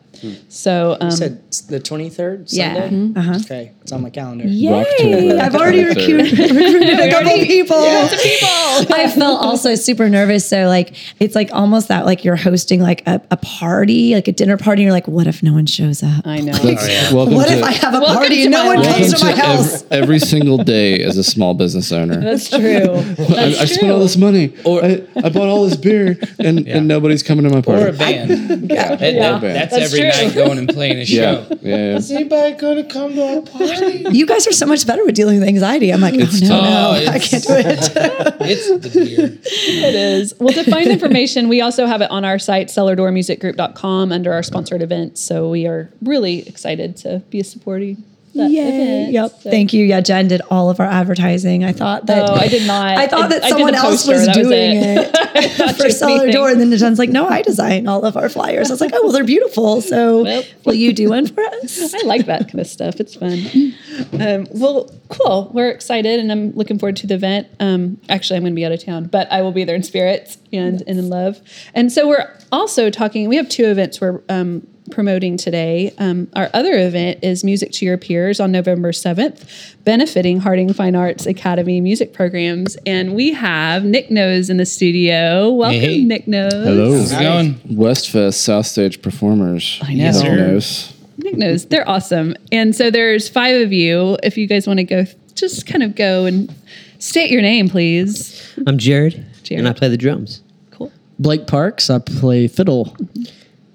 [0.48, 2.74] So, um, You said the 23rd Yeah.
[2.88, 3.20] Sunday?
[3.20, 3.38] Uh-huh.
[3.44, 4.44] Okay, it's on my calendar.
[4.46, 5.38] Yay!
[5.38, 8.08] I've already recruited, recruited a couple people.
[8.22, 8.48] people.
[8.94, 10.48] I felt also super nervous.
[10.48, 14.32] So like it's like almost that like you're hosting like a, a party, like a
[14.32, 14.82] dinner party.
[14.82, 16.26] And you're like, what if no one shows up?
[16.26, 16.52] I know.
[16.78, 19.32] That's, Welcome What to, if I have a party and no one comes to my
[19.34, 19.82] house?
[19.84, 22.20] every, every single day as a small business owner.
[22.20, 22.58] That's true.
[22.60, 24.54] I, That's I spent all this money.
[24.64, 27.82] Or I, I bought all this beer, and, and nobody's coming to my party.
[27.84, 28.70] Or a band.
[28.70, 29.38] yeah, that- Yeah.
[29.38, 30.07] that- that's, That's every true.
[30.08, 31.46] Night going and playing a show.
[31.50, 31.96] yeah, yeah, yeah.
[31.96, 34.06] Is anybody gonna come to our party?
[34.10, 35.92] You guys are so much better with dealing with anxiety.
[35.92, 36.62] I'm like, oh, It's no, tough.
[36.64, 37.78] no, Oh, I can't do it.
[38.40, 39.38] it's the beer.
[39.44, 40.34] It is.
[40.40, 44.82] Well, to find information, we also have it on our site, cellardoormusicgroup.com, under our sponsored
[44.82, 45.20] events.
[45.20, 48.02] So we are really excited to be a supporting
[48.38, 49.10] that Yay.
[49.10, 49.30] Yep.
[49.42, 49.84] So- Thank you.
[49.84, 51.64] Yeah, Jen did all of our advertising.
[51.64, 52.96] I thought that Oh, I did not.
[52.98, 55.10] I thought that I did someone else was that was doing it.
[55.14, 56.30] it, for Cellar.
[56.30, 56.50] Door.
[56.50, 58.70] And then Jen's like, no, I design all of our flyers.
[58.70, 59.80] I was like, oh, well, they're beautiful.
[59.82, 60.42] So Well.
[60.64, 61.94] will you do one for us?
[62.02, 63.00] I like that kind of stuff.
[63.00, 63.74] It's fun.
[64.20, 65.50] Um, well, cool.
[65.52, 67.48] We're excited, and I'm looking forward to the event.
[67.60, 69.82] Um, actually, I'm going to be out of town, but I will be there in
[69.82, 71.40] spirit and and in love.
[71.74, 73.28] And so we're also talking.
[73.28, 75.92] We have two events we're um, promoting today.
[75.98, 80.94] Um, our other event is Music to Your Peers on November 7th, benefiting Harding Fine
[80.96, 82.76] Arts Academy music programs.
[82.86, 85.50] And we have Nick Nose in the studio.
[85.50, 86.04] Welcome, Hey.
[86.04, 86.52] Nick Nose.
[86.52, 86.92] Hello.
[86.98, 87.54] How's it going?
[87.76, 89.78] Westfest South Stage performers.
[89.82, 90.04] I know.
[90.04, 90.36] Yes, sir.
[90.36, 90.92] Knows.
[91.18, 91.66] Nick Nose.
[91.66, 92.34] They're awesome.
[92.52, 94.16] And so there's five of you.
[94.22, 96.54] If you guys want to go, just kind of go and
[96.98, 98.54] state your name, please.
[98.66, 99.58] I'm Jared, Jared.
[99.60, 100.42] and I play the drums.
[100.70, 100.92] Cool.
[101.18, 101.90] Blake Parks.
[101.90, 102.96] I play fiddle.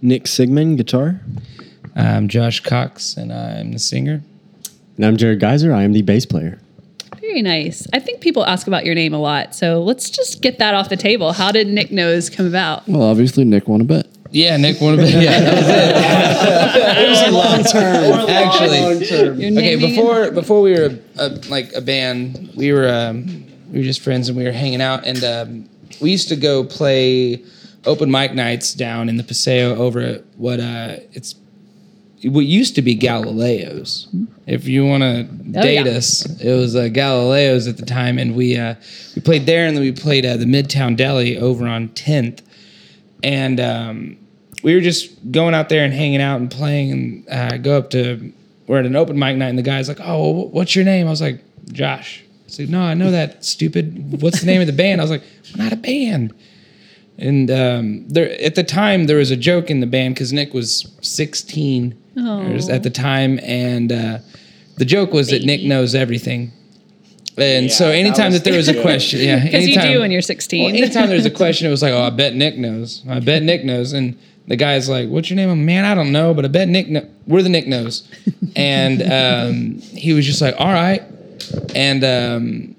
[0.04, 1.22] Nick Sigmund, guitar.
[1.96, 4.22] I'm Josh Cox, and I'm the singer.
[4.98, 5.72] And I'm Jared Geiser.
[5.72, 6.60] I am the bass player.
[7.22, 7.88] Very nice.
[7.94, 9.56] I think people ask about your name a lot.
[9.56, 11.32] So let's just get that off the table.
[11.32, 12.86] How did Nick Nose come about?
[12.86, 14.08] Well, obviously Nick won a bet.
[14.30, 15.10] Yeah, Nick, one of it.
[15.24, 16.98] Yeah, that was it.
[17.06, 18.30] it was a Long term.
[18.30, 19.76] Actually, Your okay.
[19.78, 24.28] Before before we were a, like a band, we were um, we were just friends
[24.28, 25.70] and we were hanging out, and um,
[26.02, 27.42] we used to go play
[27.86, 31.36] open mic nights down in the Paseo over at what uh, it's
[32.24, 34.08] what used to be Galileo's.
[34.48, 35.94] If you want to date yeah.
[35.94, 38.76] us, it was uh, Galileo's at the time, and we uh,
[39.16, 42.42] we played there, and then we played uh, the Midtown Deli over on Tenth,
[43.24, 44.18] and um,
[44.64, 47.90] we were just going out there and hanging out and playing, and uh, go up
[47.92, 48.34] to
[48.68, 51.10] we're at an open mic night, and the guy's like, "Oh, what's your name?" I
[51.10, 54.22] was like, "Josh." I said, "No, I know that stupid.
[54.22, 55.24] What's the name of the band?" I was like,
[55.56, 56.34] "We're not a band."
[57.18, 60.54] And um, there, at the time, there was a joke in the band because Nick
[60.54, 64.18] was 16 or at the time, and uh,
[64.78, 66.52] the joke was that Nick knows everything.
[67.38, 70.64] And so, anytime that, there was a question, yeah, Because you do when you're 16.
[70.64, 73.04] well, anytime there's a question, it was like, "Oh, I bet Nick knows.
[73.10, 76.12] I bet Nick knows." And the guy's like, "What's your name?" I'm, Man, I don't
[76.12, 76.88] know, but I bet Nick.
[76.88, 78.08] Kn- We're the Nick knows.
[78.56, 81.02] And um, he was just like, "All right."
[81.74, 82.76] And um,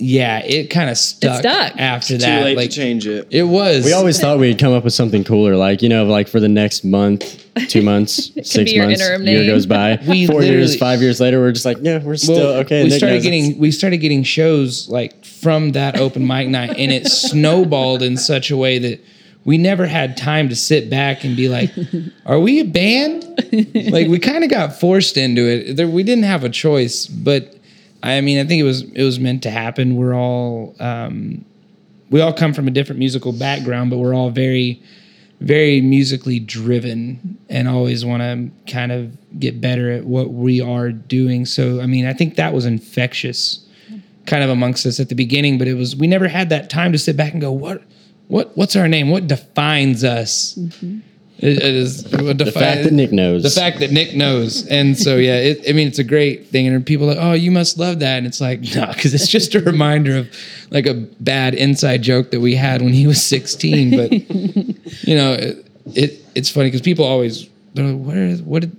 [0.00, 1.76] yeah, it kind of stuck, stuck.
[1.78, 2.44] after Too that.
[2.44, 3.28] late like to change it.
[3.30, 3.84] it was.
[3.84, 6.48] We always thought we'd come up with something cooler, like you know, like for the
[6.48, 9.46] next month, two months, six months, year name.
[9.46, 9.98] goes by.
[10.08, 12.82] We Four years, five years later, we're just like, yeah, we're still okay.
[12.84, 16.90] We Nick started getting we started getting shows like from that open mic night, and
[16.90, 19.04] it snowballed in such a way that
[19.44, 21.70] we never had time to sit back and be like,
[22.24, 23.24] "Are we a band?"
[23.92, 25.76] like we kind of got forced into it.
[25.76, 27.56] There, we didn't have a choice, but
[28.02, 29.96] I mean, I think it was it was meant to happen.
[29.96, 31.44] We're all um,
[32.10, 34.82] we all come from a different musical background, but we're all very
[35.40, 40.92] very musically driven and always want to kind of get better at what we are
[40.92, 41.46] doing.
[41.46, 43.66] So, I mean, I think that was infectious
[44.26, 46.92] kind of amongst us at the beginning, but it was, we never had that time
[46.92, 47.82] to sit back and go, what,
[48.28, 49.08] what, what's our name?
[49.08, 50.58] What defines us?
[51.42, 53.42] It- it is what the fact that Nick knows.
[53.42, 54.66] the fact that Nick knows.
[54.66, 56.66] And so, yeah, it, I mean, it's a great thing.
[56.66, 58.18] And people are like, oh, you must love that.
[58.18, 60.28] And it's like, no, because it's just a reminder of
[60.70, 63.90] like a bad inside joke that we had when he was 16.
[63.96, 64.12] But,
[65.08, 68.76] you know, it, it it's funny because people always, they're like, what, is, what did,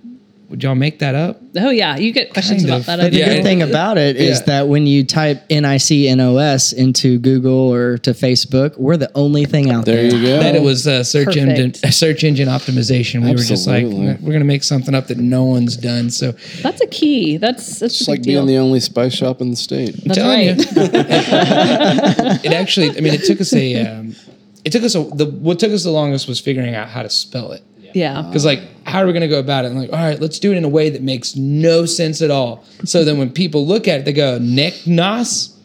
[0.52, 1.41] would y'all make that up?
[1.58, 1.97] oh, yeah.
[1.97, 2.86] You get questions Kind about of.
[2.86, 2.97] that.
[2.97, 4.45] But I The Yeah, good thing about it is Yeah.
[4.45, 9.86] that when you type NICNOS into Google or to Facebook, we're the only thing out
[9.86, 10.06] There there.
[10.06, 10.39] you go.
[10.39, 11.47] That it was uh, search Perfect.
[11.47, 13.24] engine search engine optimization.
[13.24, 16.10] We were just like, we're gonna make something up that no one's done.
[16.12, 17.38] So That's a key.
[17.38, 18.45] That's, that's It's a like big deal.
[18.45, 19.95] being the only spice shop in the state.
[20.06, 20.58] That's telling right.
[22.45, 24.16] it actually, I mean, it took us a, um,
[24.64, 27.10] it took us a, the what took us the longest was figuring out how to
[27.10, 27.64] spell it.
[27.94, 28.22] Yeah.
[28.22, 29.72] Because like, how are we gonna go about it?
[29.72, 32.32] And like, all right, let's do it in a way that makes no sense at
[32.32, 32.64] all.
[32.86, 35.56] So then when people look at it, they go Nick Nos,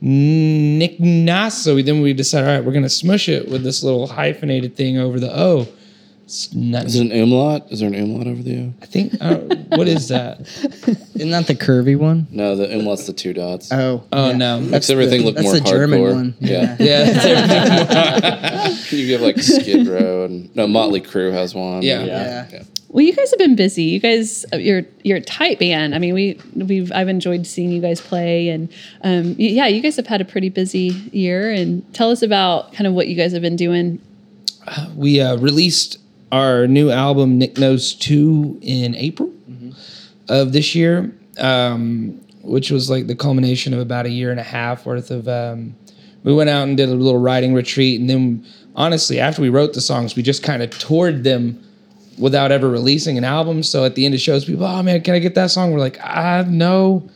[0.00, 1.54] Nick Nos.
[1.62, 4.76] So we, then we decide, all right, we're gonna smush it with this little hyphenated
[4.76, 5.66] thing over the O.
[6.24, 6.94] It's nuts.
[6.94, 7.70] Is it an umlaut?
[7.70, 8.72] Is there an umlaut over the O?
[8.82, 9.14] I think.
[9.20, 9.36] Uh,
[9.76, 10.40] what is that?
[11.14, 12.26] Isn't that the curvy one?
[12.32, 13.70] No, the umlaut's the two dots.
[13.72, 14.36] Oh, Oh yeah.
[14.36, 14.60] no.
[14.60, 16.34] Makes everything look that's more the German one.
[16.40, 16.76] Yeah.
[16.80, 17.04] Yeah.
[17.12, 18.75] that's everything.
[18.96, 21.82] you have like Skid Row and no Motley Crue has one.
[21.82, 22.04] Yeah.
[22.04, 22.62] Yeah.
[22.88, 23.82] Well, you guys have been busy.
[23.82, 25.94] You guys, uh, you're you're a tight band.
[25.94, 28.72] I mean, we we've I've enjoyed seeing you guys play, and
[29.02, 31.52] um, yeah, you guys have had a pretty busy year.
[31.52, 34.00] And tell us about kind of what you guys have been doing.
[34.94, 35.98] we uh, released
[36.32, 39.32] our new album Nick Knows 2 in April
[40.28, 44.44] of this year, um, which was like the culmination of about a year and a
[44.44, 45.28] half worth of.
[45.28, 45.76] Um,
[46.24, 48.44] we went out and did a little writing retreat, and then
[48.76, 51.62] honestly, after we wrote the songs, we just kind of toured them
[52.18, 53.62] without ever releasing an album.
[53.62, 55.72] So at the end of shows, people, oh man, can I get that song?
[55.72, 57.08] We're like, ah, no.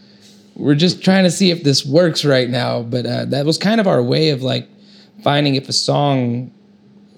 [0.57, 2.83] We're just trying to see if this works right now.
[2.83, 4.69] But uh, that was kind of our way of like
[5.23, 6.51] finding if a song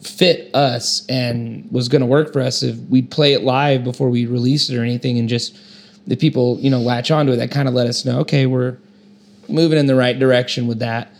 [0.03, 4.11] fit us and was going to work for us if we'd play it live before
[4.11, 5.57] we released it or anything and just
[6.09, 8.77] the people you know latch onto it that kind of let us know okay we're
[9.49, 11.13] moving in the right direction with that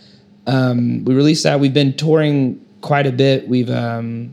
[0.47, 4.31] um, we released that we've been touring quite a bit we've um,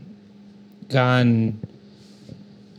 [0.89, 1.59] gone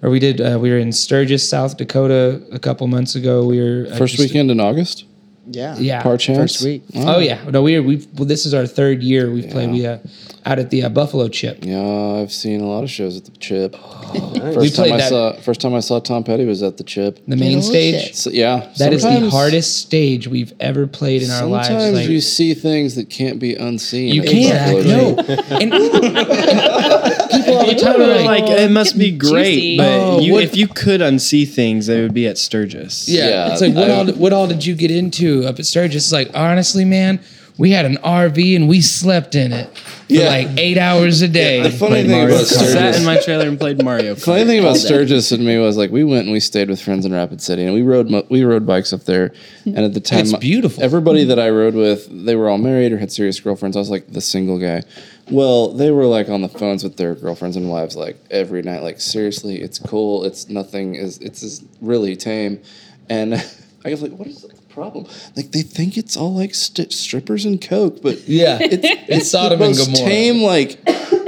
[0.03, 0.41] or we did.
[0.41, 3.45] Uh, we were in Sturgis, South Dakota, a couple months ago.
[3.45, 5.07] We were uh, First just- weekend in August.
[5.47, 5.77] Yeah.
[5.77, 6.39] Yeah, Parchance.
[6.39, 6.83] First week.
[6.95, 9.71] Oh yeah, no, we we well, this is our third year we've played.
[9.71, 9.99] We uh,
[10.47, 11.59] out at the uh, Buffalo Chip.
[11.63, 13.77] Yeah, I've seen a lot of shows at the Chip.
[14.13, 16.77] We First time played I that- saw first time I saw Tom Petty was at
[16.77, 17.19] the Chip.
[17.27, 18.15] The main Holy stage.
[18.15, 21.69] So, yeah, That is the hardest stage we've ever played in our lives.
[21.69, 24.13] Sometimes Like, you see things that can't be unseen.
[24.15, 24.85] you can't.
[24.85, 25.19] Buffalo No,
[25.61, 29.77] and, and people all the time are like, like it must be great, Juicy.
[29.79, 33.09] but Oh, you, what- if you could unsee things, they would be at Sturgis.
[33.09, 35.67] Yeah, Yeah, it's like what I- all what all did you get into up at
[35.67, 36.05] Sturgis?
[36.05, 37.21] It's like honestly, man,
[37.59, 40.29] we had an RV and we slept in it for Yeah.
[40.29, 41.63] like eight hours a day.
[41.63, 42.47] The funny thing Mario about Kart.
[42.47, 44.15] Sat Sturgis, in my trailer and played Mario.
[44.17, 44.79] funny thing about.
[44.79, 47.63] Sturgis and me was like we went and we stayed with friends in Rapid City
[47.65, 49.33] and we rode mo- we rode bikes up there.
[49.67, 50.83] And at the time, It's beautiful.
[50.83, 53.77] Everybody that I rode with, they were all married or had serious girlfriends.
[53.77, 54.83] I was like the single guy.
[55.31, 58.83] Well, they were like on the phones with their girlfriends and wives like every night.
[58.83, 60.25] Like seriously, it's cool.
[60.25, 60.95] It's nothing.
[60.95, 62.61] Is it's really tame.
[63.09, 63.35] And
[63.85, 65.07] I was like, what is the problem?
[65.37, 69.31] Like they think it's all like st- strippers and coke, but Yeah, it's it's it's
[69.31, 70.11] Sodom the and most Gomorrah.
[70.11, 70.79] tame like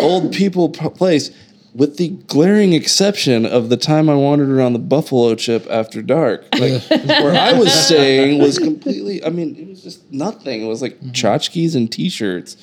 [0.01, 1.30] old people place.
[1.76, 6.45] With the glaring exception of the time I wandered around the Buffalo Chip after dark,
[6.57, 9.24] like where I was staying was completely.
[9.24, 10.62] I mean, it was just nothing.
[10.64, 11.11] It was like Mm-hmm.
[11.11, 12.57] tchotchkes and t-shirts.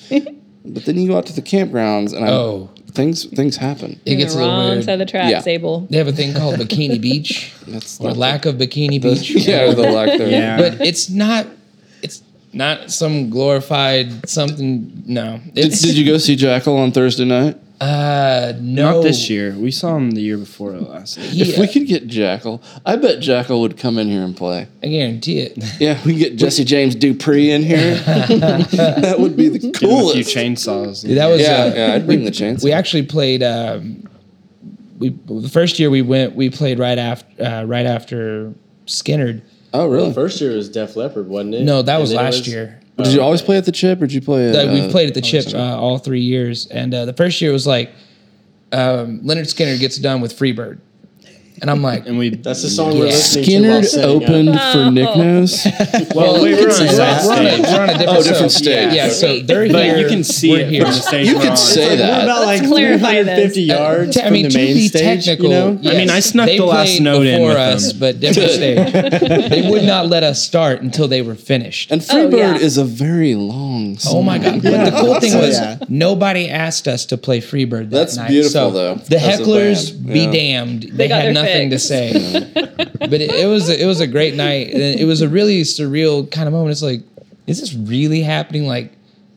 [0.64, 2.70] But then you go out to the campgrounds, and I, Oh.
[2.94, 4.00] things things happen.
[4.06, 4.84] it gets a the little wrong weird.
[4.86, 5.54] side of the tracks, Yeah.
[5.54, 5.88] Abel.
[5.90, 9.32] They have a thing called Bikini Beach That's or not lack of Bikini the, Beach.
[9.48, 10.30] yeah, the lack there.
[10.30, 10.58] Yeah.
[10.58, 11.48] but it's not.
[12.04, 12.22] It's
[12.54, 15.04] not some glorified something.
[15.08, 17.58] No, Did, it's did you go see Jackyl on Thursday night?
[17.82, 19.56] Uh no Not this year.
[19.58, 21.18] We saw him the year before last.
[21.18, 21.28] Year.
[21.32, 24.68] He, If we could get Jackyl, I bet Jackyl would come in here and play.
[24.84, 25.58] I guarantee it.
[25.80, 27.96] Yeah, we get Jesse James Dupree in here.
[27.96, 31.02] that would be the Give him a few chainsaws.
[31.02, 32.64] Dude, that was Yeah, uh, yeah, I'd bring the chains.
[32.64, 33.42] we actually played.
[33.42, 34.08] Um,
[35.00, 38.54] we the first year we went, we played right after uh, right after
[38.86, 39.42] Skynyrd.
[39.74, 40.14] Oh, really?
[40.14, 41.64] First year was Def Leppard, wasn't it?
[41.64, 42.81] No, that was And then it last year.
[43.04, 44.50] Did you always play at the chip, or did you play?
[44.50, 47.42] At, uh, we've played at the Chip uh, all three years, and uh, the first
[47.42, 47.92] year was like
[48.72, 50.80] um, Lynyrd Skynyrd gets done with Freebird,
[51.62, 53.00] and I'm like, And we That's the song Yeah.
[53.00, 53.70] we're listening to.
[53.70, 54.30] while Skynyrd setting up.
[54.30, 55.22] opened for Nick oh.
[55.22, 55.68] Nose.
[56.16, 58.52] well, we were on we're, that we're on a, we're on a different, Oh, different
[58.52, 58.94] stage.
[58.94, 59.98] Yeah, so they're But here.
[59.98, 60.82] you can see it here.
[60.84, 61.28] from the stage.
[61.28, 61.58] You we're could on.
[61.58, 62.24] say We're that.
[62.24, 63.70] about like clarify 350 this.
[63.78, 65.26] Uh, yards I from mean, the to main be stage.
[65.26, 65.68] technical, you know?
[65.92, 68.00] I mean, I snuck the last note in before with us, them.
[68.00, 68.92] but different stage.
[69.50, 71.92] they would not let us start until they were finished.
[71.92, 72.56] And oh, Freebird yeah.
[72.58, 73.98] is a very long.
[73.98, 74.18] Song.
[74.18, 74.62] Oh my god!
[74.62, 75.58] But the cool thing was
[75.90, 77.90] nobody asked us to play Freebird.
[77.90, 80.84] That That's beautiful, though, The hecklers be damned.
[80.84, 82.12] They, got had their nothing to say.
[83.00, 84.70] but it, it was it was a great night.
[84.74, 86.72] And it was a really surreal kind of moment.
[86.72, 87.02] It's like,
[87.48, 88.68] is this really happening?
[88.68, 88.94] Like,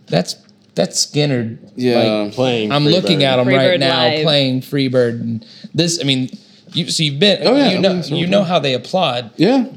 [0.07, 0.37] that's
[0.75, 1.59] that's Skynyrd.
[1.77, 1.99] Yeah.
[2.25, 2.93] Like, Playing I'm Freebird.
[2.93, 4.23] looking at him right Freebird now live.
[4.25, 5.21] playing Freebird.
[5.21, 6.29] And this, I mean,
[6.75, 7.47] you so you've been.
[7.47, 9.31] Oh, yeah, You know you know how they applaud.
[9.37, 9.65] Yeah.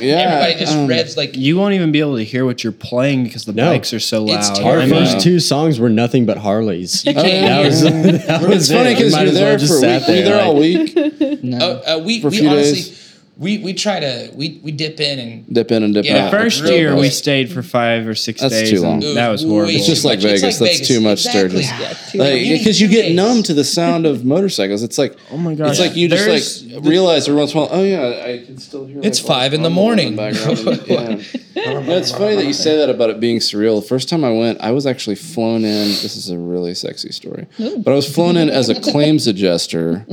[0.00, 0.16] yeah.
[0.18, 3.24] Everybody just um, revs like You won't even be able to hear what you're playing
[3.24, 3.66] because the No.
[3.70, 4.38] bikes are so loud.
[4.38, 4.78] It's Our.
[4.80, 7.04] I mean, first two songs were nothing but Harleys.
[7.04, 7.48] you can't yeah.
[7.62, 7.82] That was,
[8.26, 8.94] that was It's funny it.
[8.98, 10.08] We because might you're as well there for a sat week.
[10.08, 10.92] Were you there like- all week?
[11.46, 11.64] Uh,
[11.96, 13.05] uh, we For a we few honestly days?
[13.38, 16.30] We we try to we we dip in and Dip in and dip Yeah, out.
[16.30, 18.70] first real year we stayed for five or six That's days.
[18.70, 19.04] too long.
[19.04, 19.70] and That was horrible.
[19.74, 20.42] It's just like Vegas.
[20.42, 20.88] like That's Vegas.
[20.88, 21.62] too much Exactly.
[21.62, 21.70] Sturgis.
[21.80, 22.40] Yeah, too Like, much.
[22.42, 23.16] You because you get days.
[23.16, 24.82] numb to the sound of motorcycles.
[24.82, 25.70] It's like Oh my gosh.
[25.72, 27.68] It's like you just like realize every once in a while.
[27.72, 29.00] Oh yeah, I can still hear.
[29.02, 30.16] It's like, five in the morning.
[30.16, 30.58] background.
[30.86, 31.18] yeah.
[31.54, 33.80] It's funny that you say that about it being surreal.
[33.82, 35.88] The first time I went, I was actually flown in.
[35.88, 40.06] This is a really sexy story, but I was flown in as a claims adjuster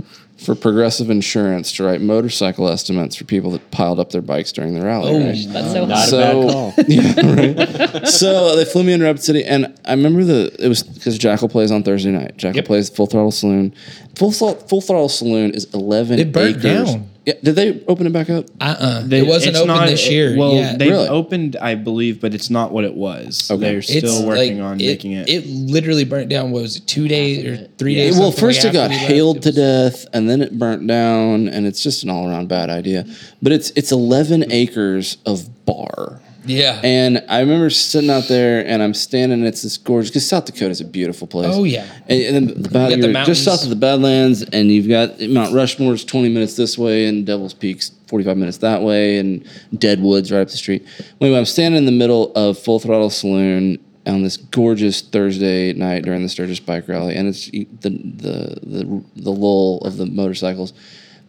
[0.43, 4.73] for Progressive Insurance to write motorcycle estimates for people that piled up their bikes during
[4.73, 5.09] the rally.
[5.11, 5.45] Oh, right?
[5.49, 6.07] That's so Not hot.
[6.07, 6.73] a bad call.
[6.87, 8.07] yeah, right.
[8.07, 11.49] so they flew me in Rapid City, and I remember the it was because Jackyl
[11.49, 12.37] plays on Thursday night.
[12.37, 12.65] Jackyl Yep.
[12.65, 13.73] plays Full Throttle Saloon.
[14.15, 16.19] Full Throttle, Full Throttle Saloon is eleven.
[16.19, 16.93] It burnt acres.
[16.93, 17.09] down.
[17.25, 18.45] Yeah, did they open it back up?
[18.59, 19.03] uh-uh.
[19.05, 20.35] They- it wasn't it's open not- this year.
[20.37, 20.75] Well, yeah.
[20.75, 21.07] they've Really?
[21.07, 23.49] opened, I believe, but it's not what it was.
[23.49, 23.61] Okay.
[23.61, 25.29] They're still it's working like, on making it.
[25.29, 26.51] It literally burnt down.
[26.51, 26.85] What was it?
[26.87, 28.17] Two days or three days?
[28.17, 29.07] well, something like first it after got we left.
[29.09, 32.27] hailed It to was- death, and then it burnt down, and it's just an all
[32.27, 33.05] around bad idea.
[33.41, 36.19] But it's it's eleven acres of bar.
[36.45, 36.79] Yeah.
[36.83, 39.39] And I remember sitting out there, and I'm standing.
[39.39, 41.51] And it's this gorgeous because South Dakota is a beautiful place.
[41.51, 41.87] Oh, yeah.
[42.07, 45.19] and, and then the, bad, got the just south of the Badlands, and you've got
[45.21, 50.31] Mount Rushmore's 20 minutes this way, and Devil's Peak's 45 minutes that way, and Deadwood's
[50.31, 50.85] right up the street.
[51.21, 56.03] Anyway, I'm standing in the middle of Full Throttle Saloon on this gorgeous Thursday night
[56.03, 60.73] during the Sturgis Bike Rally, and it's the the the, the lull of the motorcycles.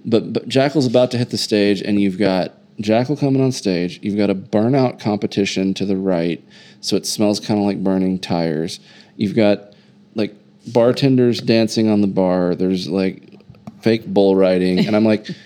[0.06, 4.00] But, but Jackyl's about to hit the stage, and you've got Jackyl coming on stage.
[4.02, 6.42] You've got a burnout competition to the right,
[6.80, 8.80] so it smells kind of like burning tires.
[9.16, 9.74] You've got
[10.14, 10.34] like
[10.66, 12.54] bartenders dancing on the bar.
[12.54, 13.38] There's like
[13.80, 15.28] fake bull riding, and I'm like.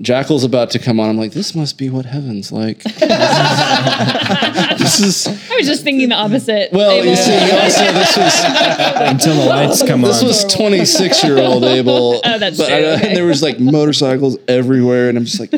[0.00, 1.08] Jackyl's about to come on.
[1.08, 2.82] I'm like, this must be what heaven's like.
[4.78, 6.72] this is I was just thinking the opposite.
[6.72, 6.90] well.
[6.90, 7.10] Abel.
[7.10, 8.34] You see, also this was
[8.96, 10.26] Until the lights come this on.
[10.28, 12.20] This was 26 year old Abel.
[12.34, 13.08] Oh, that's but true, I- okay.
[13.08, 15.50] And there was like motorcycles everywhere, and I'm just like,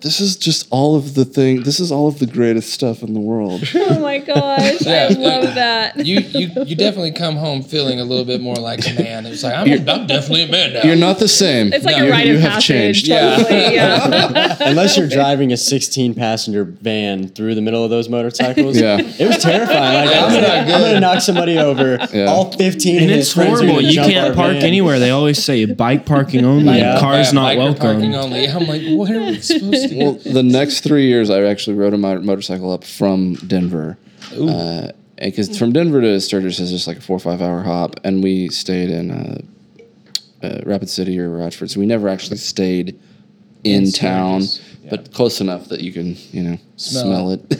[0.00, 1.62] this is just all of the thing.
[1.64, 3.62] This is all of the greatest stuff in the world.
[3.74, 5.08] oh my gosh, Yeah.
[5.10, 6.04] I love that.
[6.06, 9.26] You you you definitely come home feeling a little bit more like a man.
[9.26, 10.82] It was like I'm, I'm definitely a man now.
[10.84, 11.72] You're not the same.
[11.72, 12.66] It's like you, a rite you of have passage.
[12.66, 13.06] changed.
[13.08, 13.73] Totally, yeah.
[13.76, 18.78] Unless you're driving a 16 passenger van through the middle of those motorcycles.
[18.80, 18.98] Yeah.
[19.00, 20.06] It was terrifying.
[20.08, 21.98] Like, I'm, gonna, not I'm gonna knock somebody over.
[22.12, 22.26] Yeah.
[22.26, 23.80] All 15 and of it's his friends are horrible.
[23.82, 24.62] You can't park van.
[24.62, 24.98] anywhere.
[24.98, 26.78] They always say bike parking only.
[26.78, 27.00] Yeah.
[27.00, 27.80] Cars Yeah, not welcome.
[27.80, 28.46] Parking only.
[28.48, 29.98] I'm like, what are we supposed to do?
[29.98, 33.98] Well, the next three years, I actually rode a mo- motorcycle up from Denver.
[35.16, 38.22] Because from Denver to Sturgis is just like a four or five hour hop, and
[38.22, 39.40] we stayed in uh,
[40.44, 42.98] uh, Rapid City or Rochford, so we never actually stayed
[43.64, 44.90] in, In town, yeah.
[44.90, 47.40] but close enough that you can, you know, smell, Smell it.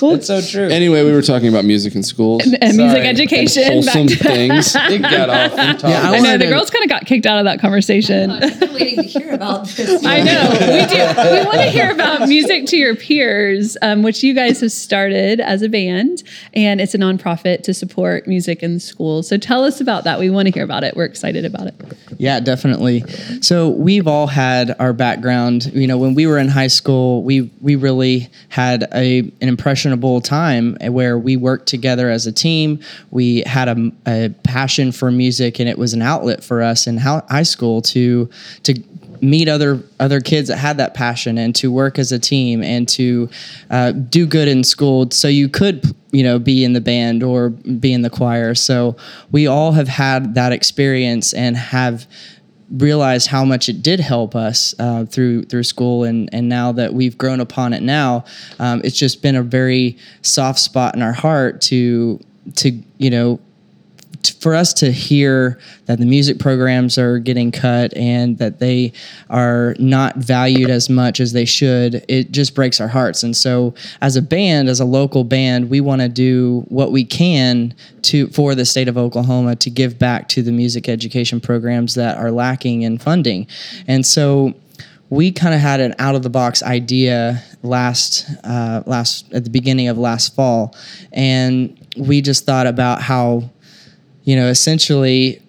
[0.00, 0.68] It's so true.
[0.68, 3.06] anyway, we were talking about music in schools, and music Sorry.
[3.08, 3.64] education.
[3.64, 4.74] wholesome back to- things.
[4.76, 5.52] it got off.
[5.82, 7.60] Yeah, I I know wanted the to- girls kind of got kicked out of that
[7.60, 8.30] conversation.
[8.30, 10.04] I've been waiting to hear about this.
[10.06, 11.38] I know we do.
[11.38, 15.40] We want to hear about music to your peers, um, which you guys have started
[15.40, 16.22] as a band,
[16.54, 19.28] and it's a nonprofit to support music in schools.
[19.28, 20.18] So tell us about that.
[20.18, 20.96] We want to hear about it.
[20.96, 21.74] We're excited about it.
[22.18, 23.02] Yeah, definitely.
[23.40, 25.66] So we've all had our background.
[25.74, 30.20] You know, when we were in high school, we we really had a an impressionable
[30.20, 32.80] time where we worked together as a team.
[33.10, 36.98] We had a, a passion for music, and it was an outlet for us in
[36.98, 38.28] high school to
[38.62, 38.82] to
[39.20, 42.88] meet other other kids that had that passion and to work as a team and
[42.88, 43.28] to
[43.70, 47.50] uh, do good in school so you could you know be in the band or
[47.50, 48.96] be in the choir so
[49.32, 52.06] we all have had that experience and have
[52.70, 56.92] realized how much it did help us uh, through through school and and now that
[56.92, 58.24] we've grown upon it now
[58.58, 62.20] um, it's just been a very soft spot in our heart to
[62.56, 63.40] to you know
[64.40, 68.92] for us to hear that the music programs are getting cut and that they
[69.30, 73.22] are not valued as much as they should, it just breaks our hearts.
[73.22, 77.04] And so, as a band, as a local band, we want to do what we
[77.04, 81.94] can to for the state of Oklahoma to give back to the music education programs
[81.94, 83.46] that are lacking in funding.
[83.86, 84.54] And so,
[85.10, 89.50] we kind of had an out of the box idea last uh, last at the
[89.50, 90.76] beginning of last fall,
[91.12, 93.50] and we just thought about how
[94.28, 95.40] you know, essentially,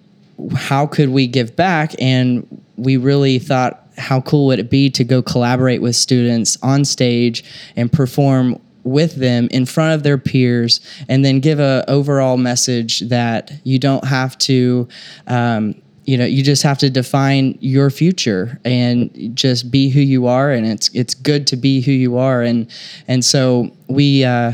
[0.54, 1.94] how could we give back?
[2.00, 6.86] And we really thought, how cool would it be to go collaborate with students on
[6.86, 7.44] stage
[7.76, 13.00] and perform with them in front of their peers and then give a overall message
[13.00, 14.88] that you don't have to
[15.26, 15.74] um,
[16.04, 20.50] you know you just have to define your future and just be who you are
[20.50, 22.70] and it's it's good to be who you are and
[23.06, 24.52] and so we uh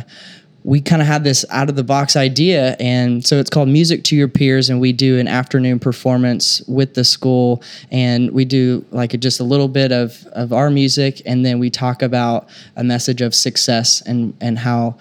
[0.66, 4.02] we kind of had this out of the box idea and so it's called music
[4.02, 7.62] to your peers and we do an afternoon performance with the school
[7.92, 11.60] and we do like a, just a little bit of, of our music and then
[11.60, 14.96] we talk about a message of success and and how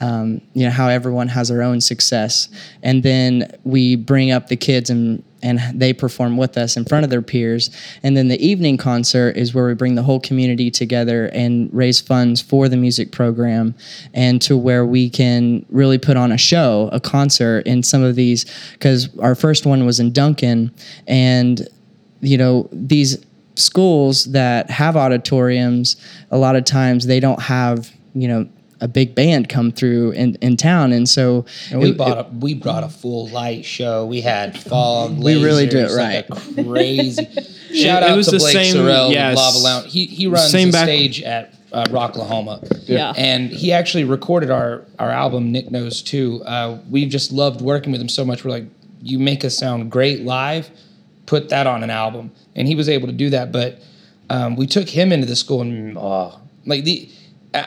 [0.00, 2.48] um, you know how everyone has their own success.
[2.82, 7.04] And then we bring up the kids and and they perform with us in front
[7.04, 7.70] of their peers.
[8.02, 12.00] And then the evening concert is where we bring the whole community together and raise
[12.00, 13.74] funds for the music program
[14.14, 18.16] and to where we can really put on a show a concert in some of
[18.16, 20.72] these because our first one was in duncan.
[21.06, 21.68] And
[22.24, 23.24] you know these
[23.56, 25.96] schools that have auditoriums
[26.30, 28.48] a lot of times they don't have you know
[28.80, 32.28] a big band come through in, in town and so And we it- bought a
[32.40, 34.04] we brought a full light show.
[34.06, 35.16] We had fog.
[35.22, 36.58] We really do it lasers, like right.
[36.58, 37.24] a crazy.
[37.74, 39.92] Shout It out was to the Blake same- Sorrell yeah, Lava Lounge.
[39.92, 42.82] He he runs same the back- stage at uh, Rocklahoma.
[42.86, 43.12] Yeah.
[43.16, 45.50] and he actually recorded our our album.
[45.52, 46.42] Nick knows too.
[46.44, 48.44] Uh, we just loved working with him so much.
[48.44, 48.66] We're like,
[49.02, 50.70] you make us sound great live.
[51.26, 53.50] Put that on an album, and he was able to do that.
[53.50, 53.80] But
[54.30, 57.08] um, we took him into the school, and oh, like the.
[57.54, 57.64] Uh,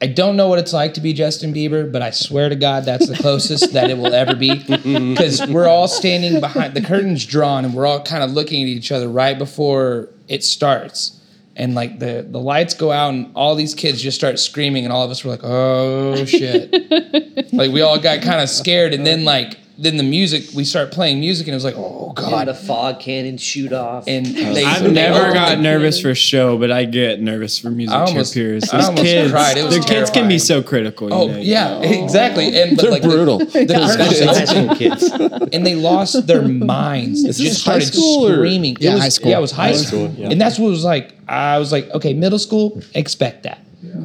[0.00, 2.84] I don't know what it's like to be Justin Bieber, but I swear to God,
[2.84, 4.54] that's the closest that it will ever be.
[4.54, 8.68] Because we're all standing behind the curtains drawn, and we're all kind of looking at
[8.68, 11.18] each other right before it starts.
[11.58, 14.92] And like the the lights go out, and all these kids just start screaming, and
[14.92, 16.70] all of us were like, "Oh shit!"
[17.54, 20.90] like we all got kind of scared, and then like then the music we start
[20.90, 24.04] playing music and it was like oh And god the fog cannon shoot off.
[24.08, 27.70] and they, I've they never got nervous for a show, but I get nervous for
[27.70, 28.70] music I almost- trip peers.
[28.72, 29.56] I almost kids, cried.
[29.58, 31.08] It was the kids can be so critical.
[31.08, 31.38] you Oh know.
[31.38, 32.04] yeah, oh.
[32.04, 32.46] exactly.
[32.58, 33.38] And but They're like brutal.
[33.38, 35.02] The, curtains High school kids.
[35.52, 37.22] and they lost their minds.
[37.22, 38.76] They this just high started school or- screaming.
[38.80, 39.30] Yeah, it was, high school.
[39.30, 40.08] Yeah, it was high, High school.
[40.08, 40.30] school, yeah.
[40.30, 41.12] And that's what it was like.
[41.28, 43.58] I was like, okay, middle school, expect that.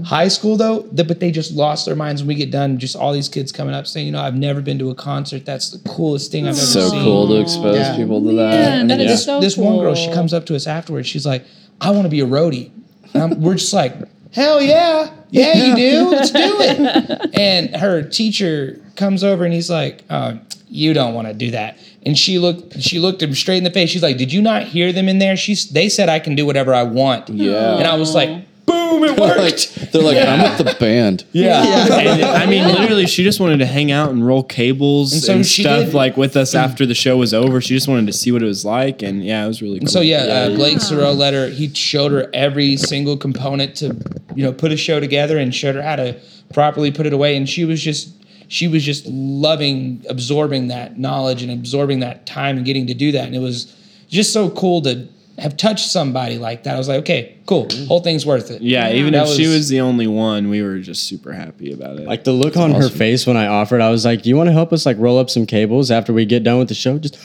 [0.05, 2.77] High school though, the, but they just lost their minds when we get done.
[2.79, 5.45] Just all these kids coming up saying, you know, I've never been to a concert.
[5.45, 6.99] That's the coolest thing I've ever So seen.
[6.99, 7.95] So cool to expose Yeah.
[7.95, 8.51] people to that.
[8.51, 9.15] Man, And that is yeah.
[9.17, 11.07] so this one girl, she comes up to us afterwards.
[11.07, 11.45] She's like,
[11.79, 12.71] I want to be a roadie.
[13.13, 13.93] And I'm- we're just like,
[14.34, 15.09] hell yeah.
[15.29, 16.09] Yeah, you do.
[16.09, 17.36] Let's do it.
[17.39, 20.36] And her teacher comes over and he's like, uh,
[20.69, 21.77] you don't want to do that.
[22.05, 23.89] And she looked, she looked him straight in the face.
[23.89, 25.36] She's like, did you not hear them in there?
[25.38, 27.29] She's, they said I can do whatever I want.
[27.29, 27.77] Yeah.
[27.77, 29.91] And I was like, boom, it They're like, worked.
[29.91, 31.26] they're like, I'm with the band.
[31.32, 31.64] Yeah.
[31.99, 35.45] And, I mean, literally, she just wanted to hang out and roll cables And and,
[35.45, 35.93] so she stuff did.
[35.93, 37.59] like with us after the show was over.
[37.62, 39.84] She just wanted to see what it was like, and yeah, it was really cool.
[39.84, 41.47] And so yeah, uh, Blake Sorrell let her.
[41.49, 43.95] He showed her every single component to,
[44.36, 46.20] you know, put a show together and showed her how to
[46.53, 47.36] properly put it away.
[47.36, 48.09] And she was just,
[48.47, 53.12] she was just loving absorbing that knowledge and absorbing that time and getting to do
[53.14, 53.26] that.
[53.26, 53.76] And it was
[54.09, 55.07] just so cool to
[55.38, 56.75] have touched somebody like that.
[56.75, 57.88] I was like, okay, cool, mm-hmm.
[57.88, 58.61] whole thing's worth it.
[58.61, 61.71] yeah, even That if she was- was the only one, we were just super happy
[61.73, 62.07] about it.
[62.07, 64.47] Like the look on her face when I offered, I was like, "Do you want
[64.47, 66.97] to help us like roll up some cables after we get done with the show?"
[66.99, 67.17] Just,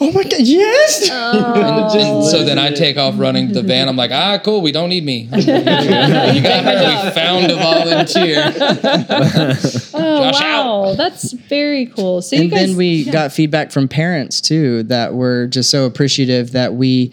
[0.00, 1.10] oh my god, yes!
[1.54, 3.88] And, and so then I take off running the van.
[3.88, 5.28] I'm like, ah, cool, we don't need me.
[5.32, 7.04] you got her.
[7.04, 8.52] We found a volunteer.
[9.96, 12.20] Oh Josh wow, that's very cool.
[12.20, 13.12] So you and guys, then we yeah.
[13.12, 17.12] got feedback from parents too that were just so appreciative that we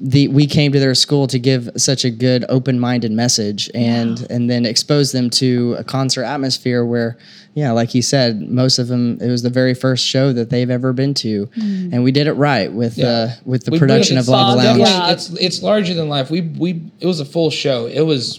[0.00, 4.48] the we came to their school to give such a good open-minded message and and
[4.48, 7.16] then expose them to a concert atmosphere where
[7.54, 10.70] yeah like he said most of them it was the very first show that they've
[10.70, 14.20] ever been to and we did it right with uh with the We production put
[14.22, 14.78] of it- Lava it's Lounge.
[14.80, 16.30] Yeah, it's it's larger than life.
[16.30, 17.86] We we it was a full show.
[17.86, 18.38] It was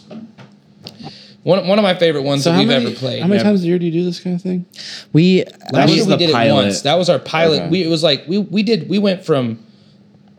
[1.43, 3.21] one one of my favorite ones So that how we've many, ever played.
[3.21, 3.43] how many Yeah.
[3.43, 4.65] times a year do you do this kind of thing?
[5.13, 5.43] We
[5.73, 6.81] Last was year we the did it once.
[6.81, 7.61] That was our pilot.
[7.63, 7.69] Okay.
[7.69, 9.59] We it was like we we did we went from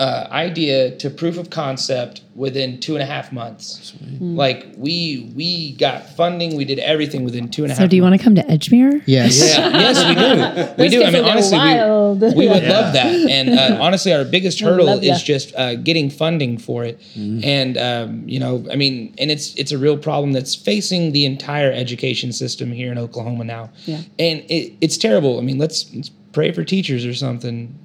[0.01, 3.92] uh, idea to proof of concept within two and a half months.
[4.18, 6.57] Like we we got funding.
[6.57, 7.82] We did everything within two and a half.
[7.84, 9.03] So do you want to come to Edgemere?
[9.05, 10.82] yes Yeah, yes, we do.
[10.82, 11.05] We do.
[11.05, 12.22] I mean, honestly, wild.
[12.22, 13.14] we, we would love that.
[13.14, 15.14] And uh, honestly, our biggest hurdle love ya.
[15.14, 16.98] is just uh, getting funding for it.
[17.14, 21.26] And um, you know, I mean, and it's it's a real problem that's facing the
[21.26, 23.68] entire education system here in Oklahoma now.
[23.84, 24.01] Yeah.
[24.18, 25.38] And it, it's terrible.
[25.38, 27.78] I mean, let's, let's pray for teachers or something.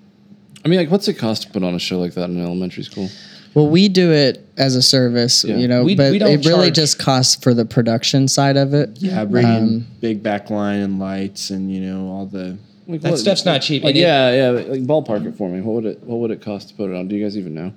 [0.66, 2.84] I mean, like, what's it cost to put on a show like that in elementary
[2.84, 3.08] school?
[3.54, 5.58] Well, we do it as a service, Yeah.
[5.58, 8.58] you know, We- but we don't it really charge- just costs for the production side
[8.58, 8.90] of it.
[9.00, 12.58] yeah, bringing Um, big backline and lights and you know all the.
[12.88, 13.84] Like, That what- stuff's not cheap.
[13.84, 14.50] Like, yeah, yeah.
[14.50, 15.62] Like, ballpark it for me.
[15.62, 17.08] What would it What would it cost to put it on?
[17.08, 17.72] Do you guys even know?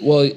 [0.00, 0.30] Well,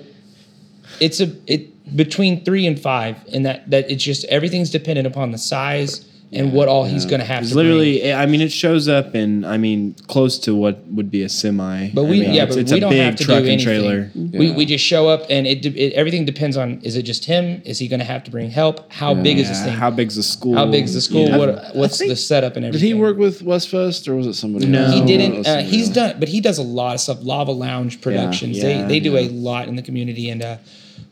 [1.00, 1.68] it's a it
[1.98, 6.02] between three and five, and that that it's just everything's dependent upon the size
[6.34, 7.68] and what all he's going to have It's to bring.
[7.68, 11.30] literally, I mean, it shows up in, I mean, close to what would be a
[11.30, 11.90] semi.
[11.94, 13.44] But I we, mean, yeah, it's, but it's we a don't big have to truck
[13.44, 13.66] do and anything.
[13.66, 14.12] trailer.
[14.16, 14.56] We, Yeah.
[14.56, 17.62] we just show up, and it, it everything depends on is it just him?
[17.66, 18.92] Is he going to have to bring help?
[18.92, 19.74] How big is this thing?
[19.74, 20.56] how big's the school?
[20.56, 21.28] How big's the school?
[21.28, 21.38] Yeah.
[21.38, 24.68] What what's the setup and everything Did he work with Westfest or was it somebody?
[24.68, 24.84] No.
[24.86, 24.94] else?
[24.94, 25.46] He didn't.
[25.46, 25.96] Uh, he's else.
[25.96, 27.18] done, but he does a lot of stuff.
[27.22, 28.58] Lava Lounge Productions.
[28.58, 29.22] Yeah, they they do yeah.
[29.22, 30.58] a lot in the community, and uh,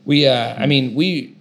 [0.06, 0.26] we.
[0.26, 1.36] Uh, I mean, we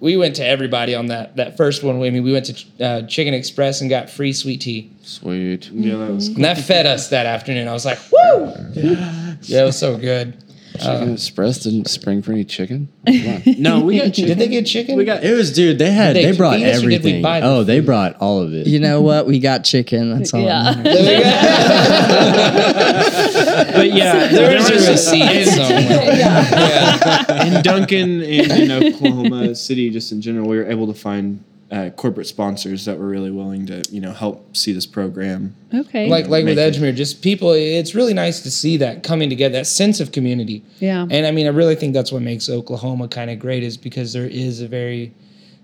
[0.00, 1.96] we went to everybody on that that first one.
[2.02, 5.70] I mean, we went to uh, Chicken Express and got free sweet tea, Sweet.
[5.70, 7.68] Yeah, that was and that fed us that afternoon.
[7.68, 8.52] I was like, woo!
[9.42, 10.36] Yeah, it was so good.
[10.80, 12.88] Chicken uh, Express didn't spring for any chicken.
[13.06, 13.54] Come on.
[13.58, 14.26] No, we got chicken.
[14.28, 14.96] Did they get chicken?
[14.96, 15.78] We got It was, dude.
[15.78, 16.14] They had.
[16.14, 17.22] Did they They, brought feed us or did we everything.
[17.22, 18.66] buy the Oh, they brought all of it.
[18.66, 19.26] You know what?
[19.26, 20.10] We got chicken.
[20.16, 20.42] That's all.
[20.42, 20.74] Yeah.
[23.72, 25.80] But yeah, there was just a receipt somewhere.
[26.20, 27.46] Yeah.
[27.46, 31.90] in Duncan and in Oklahoma City, just in general, we were able to find uh,
[31.90, 35.54] corporate sponsors that were really willing to, you know, help see this program.
[35.72, 36.08] Okay.
[36.08, 37.52] Like like with Make it- Edgemere, just people.
[37.52, 40.64] It's really nice to see that coming together, that sense of community.
[40.80, 41.06] Yeah.
[41.10, 44.12] And I mean, I really think that's what makes Oklahoma kind of great, is because
[44.12, 45.12] there is a very,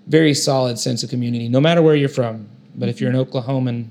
[0.06, 2.48] very solid sense of community, no matter where you're from.
[2.76, 3.86] But if you're an Oklahoman,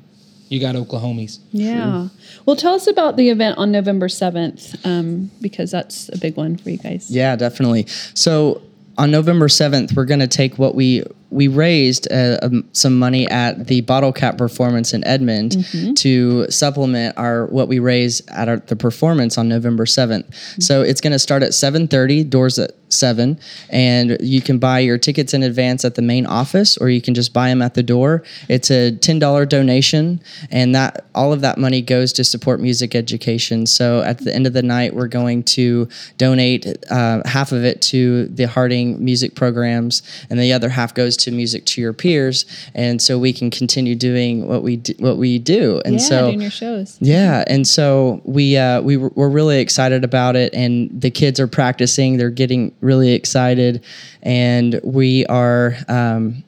[0.47, 1.39] you got Oklahomies.
[1.51, 2.07] yeah.
[2.45, 6.55] Well, tell us about the event on November seventh, um, because that's a big one
[6.55, 7.09] for you guys.
[7.11, 7.87] Yeah, definitely.
[8.13, 8.61] So
[8.97, 11.03] on November 7th, we're going to take what we
[11.35, 15.93] we raised uh, um, some money at the bottle cap performance in Edmond Mm-hmm.
[15.95, 20.25] to supplement our what we raise at our, the performance on November 7th.
[20.63, 23.39] So it's going to start at 7:30, doors at 7,
[23.69, 27.13] and you can buy your tickets in advance at the main office or you can
[27.13, 28.23] just buy them at the door.
[28.49, 30.21] It's a $10 donation
[30.51, 33.65] and that all of that money goes to support music education.
[33.65, 35.87] So at the end of the night we're going to
[36.17, 41.17] donate uh, half of it to the Harding music programs and the other half goes
[41.17, 45.17] to music to your peers and so we can continue doing what we do, what
[45.17, 45.81] we do.
[45.85, 46.97] And yeah, so doing your shows.
[47.01, 51.39] yeah, and so we uh, we were, we're really excited about it, and the kids
[51.39, 52.17] are practicing.
[52.17, 53.83] They're getting really excited,
[54.23, 55.75] and we are.
[55.89, 56.44] Um,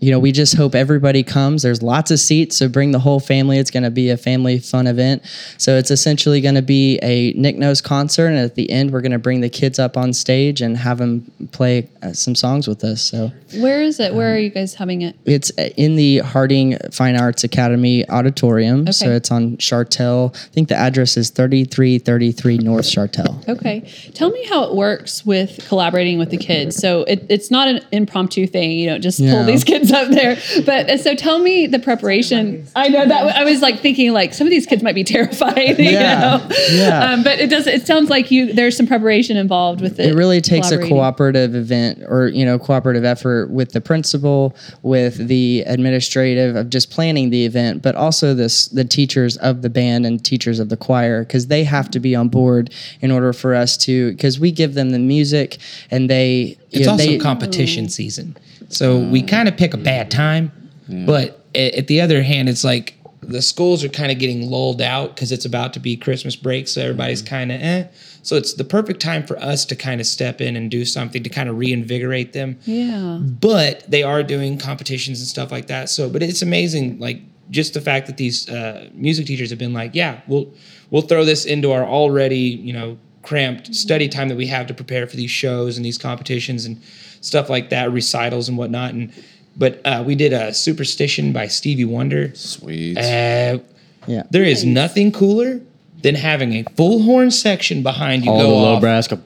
[0.00, 1.62] you know, we just hope everybody comes.
[1.62, 3.58] There's lots of seats, so bring the whole family.
[3.58, 5.22] It's going to be a family fun event.
[5.56, 9.00] So it's essentially going to be a Nick Knows concert, and at the end, we're
[9.00, 12.68] going to bring the kids up on stage and have them play uh, some songs
[12.68, 13.02] with us.
[13.02, 14.14] So Where is it?
[14.14, 15.16] Where are you guys having it?
[15.24, 18.90] it's in the Harding Fine Arts Academy auditorium.
[18.92, 20.34] So it's on Shartel.
[20.34, 23.46] I think the address is 3333 North Shartel.
[23.48, 23.80] Okay.
[24.14, 26.76] Tell me how it works with collaborating with the kids.
[26.76, 28.72] So it, it's not an impromptu thing.
[28.72, 30.36] You don't just pull these kids up there.
[30.64, 32.66] But uh, so tell me the preparation.
[32.76, 35.78] I know that I was like thinking like some of these kids might be terrified.
[35.78, 36.20] You Yeah.
[36.20, 36.48] know?
[36.70, 37.10] Yeah.
[37.12, 37.66] Um, but it does.
[37.66, 40.10] It sounds like you there's some preparation involved with it.
[40.10, 45.28] It really takes a cooperative event or, you know, cooperative effort with the principal, with
[45.28, 50.06] the administrative of just planning the event, but also this the teachers of the band
[50.06, 53.54] and teachers of the choir because they have to be on board in order for
[53.54, 55.58] us to because we give them the music
[55.90, 58.36] and they you It's know, also they, competition season.
[58.68, 60.52] So we kind of pick a bad time,
[61.06, 64.80] but a- at the other hand, it's like the schools are kind of getting lulled
[64.80, 66.68] out because it's about to be Christmas break.
[66.68, 67.86] So everybody's kind of eh.
[68.22, 71.22] So it's the perfect time for us to kind of step in and do something
[71.22, 72.58] to kind of reinvigorate them.
[72.64, 73.18] Yeah.
[73.20, 75.88] But they are doing competitions and stuff like that.
[75.90, 79.72] So, but it's amazing, like just the fact that these uh, music teachers have been
[79.72, 80.52] like, yeah, we'll
[80.90, 82.98] we'll throw this into our already, you know,
[83.28, 86.80] cramped study time that we have to prepare for these shows and these competitions and
[87.20, 88.94] stuff like that, recitals and whatnot.
[88.94, 89.12] And
[89.54, 92.34] but uh, we did a Superstition by Stevie Wonder.
[92.34, 92.96] Sweet.
[92.96, 93.58] Uh,
[94.06, 94.22] Yeah.
[94.30, 95.60] there is nothing cooler
[96.00, 99.18] than having a full horn section behind you All the low off brass go.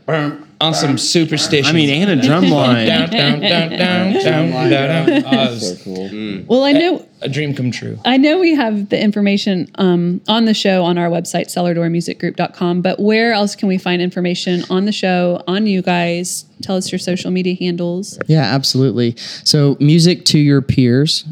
[0.63, 1.71] On some superstition.
[1.75, 2.87] I mean, and a drum line.
[2.87, 5.25] down, down, down, down, down, down, down.
[5.27, 6.43] Oh, it was Cool.
[6.47, 7.07] Well, I know.
[7.21, 7.99] a dream come true.
[8.05, 12.99] I know we have the information um, on the show on our website, cellardoormusicgroup.com, but
[13.01, 16.45] where else can we find information on the show, on you guys?
[16.63, 18.19] Tell us your social media handles.
[18.27, 19.17] Yeah, absolutely.
[19.45, 21.25] So music to your peers.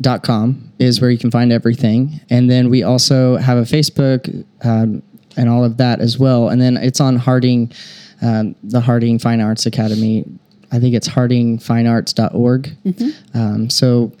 [0.00, 4.44] Dot com is where you can find everything, and then we also have a Facebook
[4.62, 5.02] um,
[5.36, 6.48] and all of that as well.
[6.48, 7.72] And then it's on Harding,
[8.24, 10.24] um, the Harding Fine Arts Academy.
[10.72, 12.76] I think it's hardingfinearts.org.
[13.34, 14.12] Um, so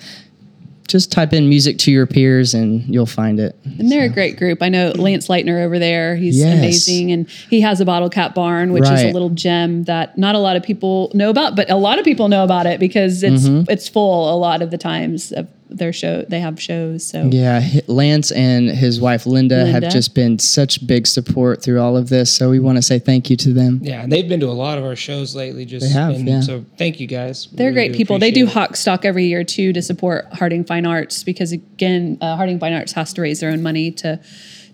[0.86, 3.56] just type in music to your peers and you'll find it.
[3.64, 4.62] And they're a great group.
[4.62, 6.14] I know Lance Leitner over there.
[6.14, 6.58] He's Yes.
[6.58, 7.10] amazing.
[7.10, 10.38] And he has a bottle cap barn, which is a little gem that not a
[10.38, 13.44] lot of people know about, but a lot of people know about it because it's
[13.48, 13.70] Mm-hmm.
[13.70, 16.22] it's full a lot of the times of their show.
[16.22, 17.06] They have shows.
[17.06, 21.96] So Yeah, Lance and his wife Linda, have just been such big support through all
[21.96, 22.34] of this.
[22.34, 23.80] So we want to say thank you to them.
[23.82, 25.64] Yeah, and they've been to a lot of our shows lately.
[25.64, 26.40] Just They have, and yeah.
[26.40, 27.48] So thank you guys.
[27.52, 28.18] They're Really great people.
[28.18, 28.66] They do appreciate it.
[28.68, 32.74] Hawk Stock every year too to support Harding Fine Arts because again, uh, Harding Fine
[32.74, 34.20] Arts has to raise their own money to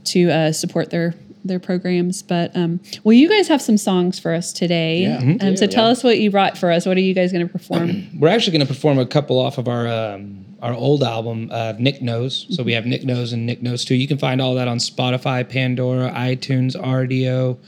[0.03, 1.15] to uh, support their
[1.45, 2.23] their programs.
[2.23, 5.03] But um, well, you guys have some songs for us today.
[5.03, 5.21] Yeah.
[5.21, 5.47] Mm-hmm.
[5.47, 6.87] Um, so tell us what you brought for us.
[6.87, 8.07] What are you guys going to perform?
[8.19, 11.75] We're actually going to perform a couple off of our um, our old album, uh,
[11.79, 12.47] Nick Knows.
[12.55, 13.95] So we have Nick Knows and Nick Knows too.
[13.95, 17.59] You can find all that on Spotify, Pandora, iTunes, Rdio,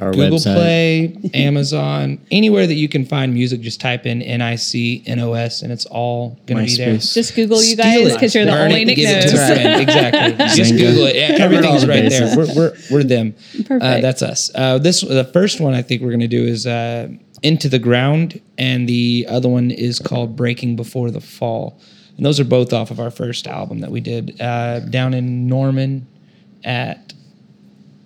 [0.00, 0.54] Our Google website.
[0.54, 3.60] Play, Amazon, anywhere that you can find music.
[3.60, 6.76] Just type in N I C N O S, and it's all going to be
[6.76, 6.96] there.
[6.96, 9.28] Just Google you Steal guys because you're the burn only it, Nick give it to
[9.28, 9.58] a knows.
[9.58, 9.82] friend.
[9.82, 10.46] Exactly.
[10.56, 11.16] Just Google it.
[11.16, 12.36] Yeah, everything's all the right there.
[12.36, 13.34] We're, we're, we're them.
[13.54, 14.02] Uh, Perfect.
[14.02, 14.50] that's us.
[14.54, 17.08] Uh, this the first one I think we're gonna do is uh,
[17.42, 21.80] Into the Ground, and the other one is called Breaking Before the Fall.
[22.16, 25.46] And those are both off of our first album that we did uh, down in
[25.46, 26.06] Norman
[26.64, 27.12] at.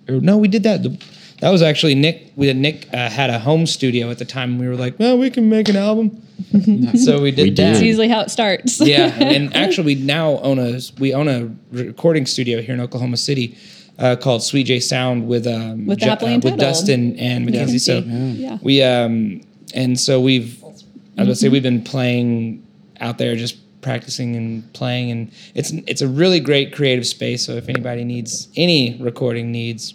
[0.09, 0.83] Or no, we did that.
[0.83, 1.01] The,
[1.41, 2.31] that was actually Nick.
[2.35, 4.97] We had Nick uh, had a home studio at the time, and we were like,
[4.99, 6.21] "Well, we can make an album."
[6.97, 7.55] so we did We that.
[7.55, 7.69] did.
[7.73, 8.79] It's usually how it starts.
[8.79, 13.17] yeah, and actually we now own a we own a recording studio here in Oklahoma
[13.17, 13.57] City
[13.99, 17.79] uh, called Sweet J Sound with um With Ju- Happily with Dustin and Mackenzie.
[17.79, 18.57] So Yeah.
[18.61, 19.41] we um
[19.73, 22.65] and so we've I was gonna say we've been playing
[22.99, 27.45] out there just practicing and playing and it's it's a really great creative space.
[27.45, 29.93] So if anybody needs any recording needs,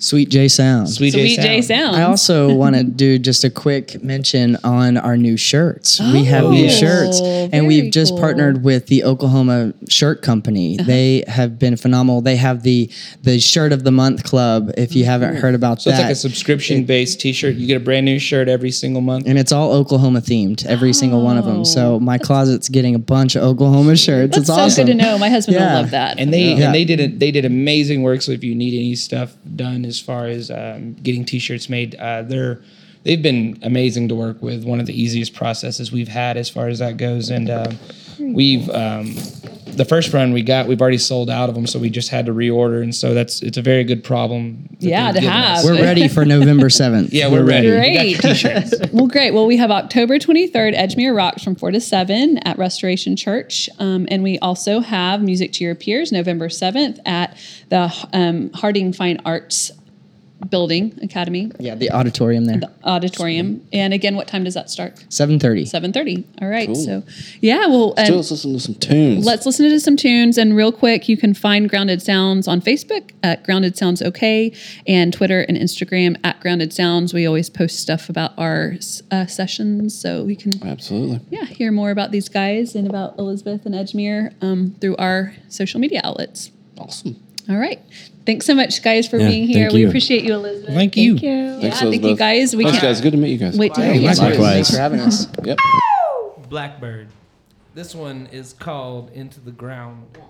[0.00, 0.88] Sweet J Sound.
[0.88, 1.96] Sweet, Sweet J Sounds.
[1.96, 6.00] I also want to do just a quick mention on our new shirts.
[6.00, 8.18] we have new Oh, shirts, very and we've just cool.
[8.18, 8.26] Uh-huh.
[8.28, 10.76] partnered with the Oklahoma Shirt Company.
[10.78, 12.22] They have been phenomenal.
[12.22, 12.90] They have the
[13.22, 14.70] the Shirt of the Month Club.
[14.78, 17.56] If you haven't heard about So that, it's like a subscription based t shirt.
[17.56, 19.26] You get a brand new shirt every single month.
[19.26, 21.64] and it's all Oklahoma themed, every single one of them.
[21.66, 24.30] So my closet's getting a bunch of Oklahoma shirts.
[24.36, 24.86] That's it's so awesome.
[24.86, 25.18] good to know.
[25.18, 25.74] My husband Yeah.
[25.74, 26.18] will love that.
[26.18, 26.66] And they Yeah.
[26.66, 27.18] and they did it.
[27.18, 28.22] They did amazing work.
[28.22, 32.22] So if you need any stuff done as far as um, getting T-shirts made, uh,
[32.22, 32.62] they're
[33.04, 34.64] they've been amazing to work with.
[34.64, 37.30] One of the easiest processes we've had as far as that goes.
[37.30, 37.72] And uh,
[38.18, 39.14] we've um,
[39.76, 42.26] the first run we got, we've already sold out of them, so we just had
[42.26, 42.82] to reorder.
[42.82, 44.68] And so that's it's a very good problem.
[44.78, 45.62] Yeah, they've to us.
[45.62, 45.64] have.
[45.64, 47.12] We're ready for November seventh.
[47.12, 47.68] Yeah, we're, ready.
[47.68, 48.02] Great.
[48.02, 48.74] We got T-shirts.
[48.92, 49.32] well, great.
[49.32, 53.68] Well, we have October 23rd, Edgemere Rocks from 4 to 7 at Restoration Church.
[53.78, 57.36] Um, and we also have Music to Your Peers November 7th at
[57.68, 59.70] the um, Harding Fine Arts
[60.48, 62.58] Building Academy Yeah, the auditorium there.
[62.58, 63.66] The auditorium.
[63.72, 65.04] And again, what time does that start?
[65.08, 65.64] Seven thirty.
[65.64, 66.24] 7.30.
[66.42, 66.74] All right.
[66.76, 67.02] So,
[67.40, 69.24] yeah, well, and let's listen to some tunes.
[69.24, 70.38] Let's listen to some tunes.
[70.38, 74.52] And real quick, you can find Grounded Sounds on Facebook at Grounded Sounds OK
[74.86, 77.12] and Twitter and Instagram at Grounded Sounds.
[77.12, 78.74] We always post stuff about our
[79.10, 79.98] uh, sessions.
[79.98, 81.20] So we can, Absolutely.
[81.30, 85.80] yeah, hear more about these guys and about Elizabeth and Edgemere um, through our social
[85.80, 86.50] media outlets.
[86.78, 87.16] Awesome.
[87.48, 87.80] All right.
[88.26, 89.70] Thanks so much, guys, for Yeah, being here.
[89.72, 90.74] We appreciate you, Elizabeth.
[90.74, 91.12] Thank you.
[91.14, 91.30] Thank you.
[91.30, 92.54] Yeah, Thanks, thank you, guys.
[92.54, 93.00] We Thanks, can't guys.
[93.00, 93.58] Good to meet you guys.
[93.58, 94.00] wait to hear you.
[94.02, 94.18] likewise.
[94.18, 94.70] Thanks Likewise.
[94.70, 95.26] for having us.
[95.44, 95.58] Yep.
[96.48, 97.08] Blackbird.
[97.74, 100.06] This one is called Into the Ground.
[100.12, 100.24] Where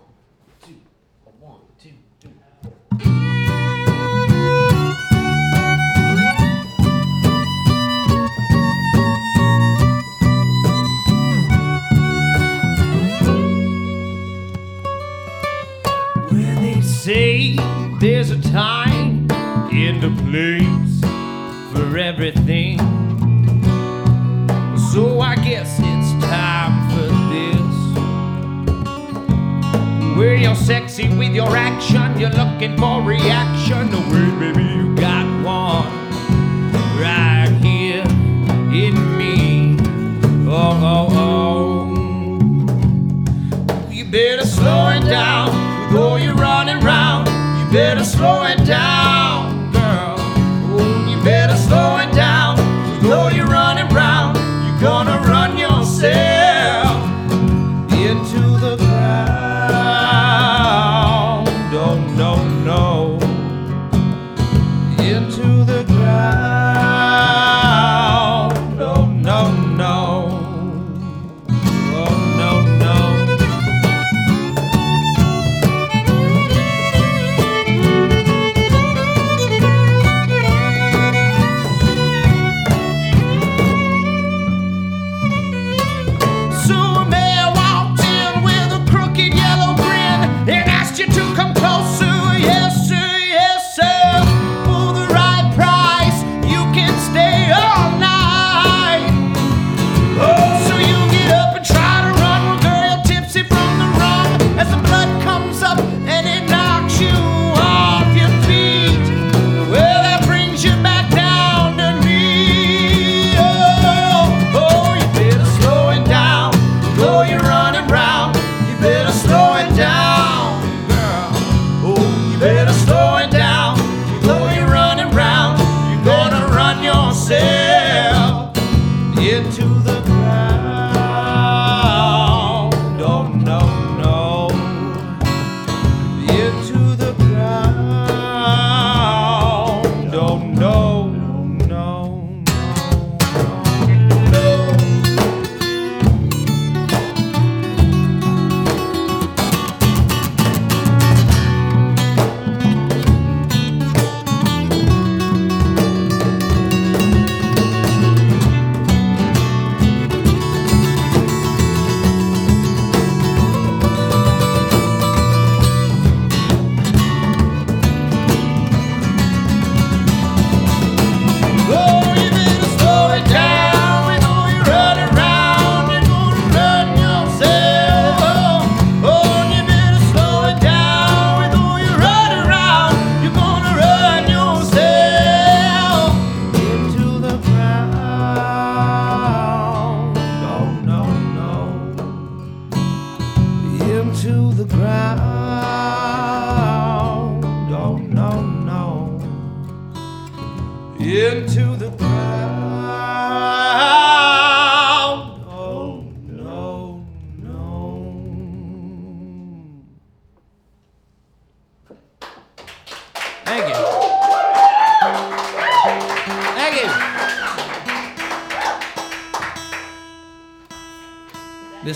[18.01, 19.30] there's a time
[19.70, 21.01] and a place
[21.70, 22.78] for everything.
[24.90, 27.70] So I guess it's time for this.
[30.16, 33.90] Where you're sexy with your action, you're looking for reaction.
[33.92, 35.86] Oh, no way, baby, you got one
[36.98, 38.07] right here
[38.72, 39.76] in me.
[40.48, 41.90] Oh, oh, oh.
[43.90, 45.59] You better slow it down
[47.71, 48.59] better slow it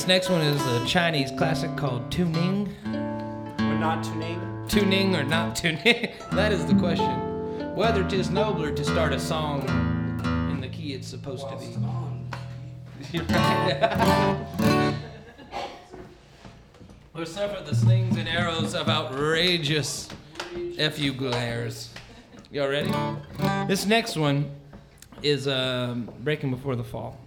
[0.05, 2.68] This next one is a Chinese classic called Tuning.
[2.84, 4.38] Or not tuning?
[4.68, 5.82] Tuning or not tuning?
[6.32, 7.74] that is the question.
[7.74, 9.66] Whether tis nobler to start a song
[10.52, 11.86] in the key it's supposed Whilst to be.
[11.86, 12.28] On.
[17.14, 20.11] or suffer the slings and arrows of outrageous
[20.92, 21.94] fu glares.
[22.52, 22.92] Y'all ready?
[23.66, 24.50] This next one
[25.22, 27.18] is um, Breaking Before the Fall.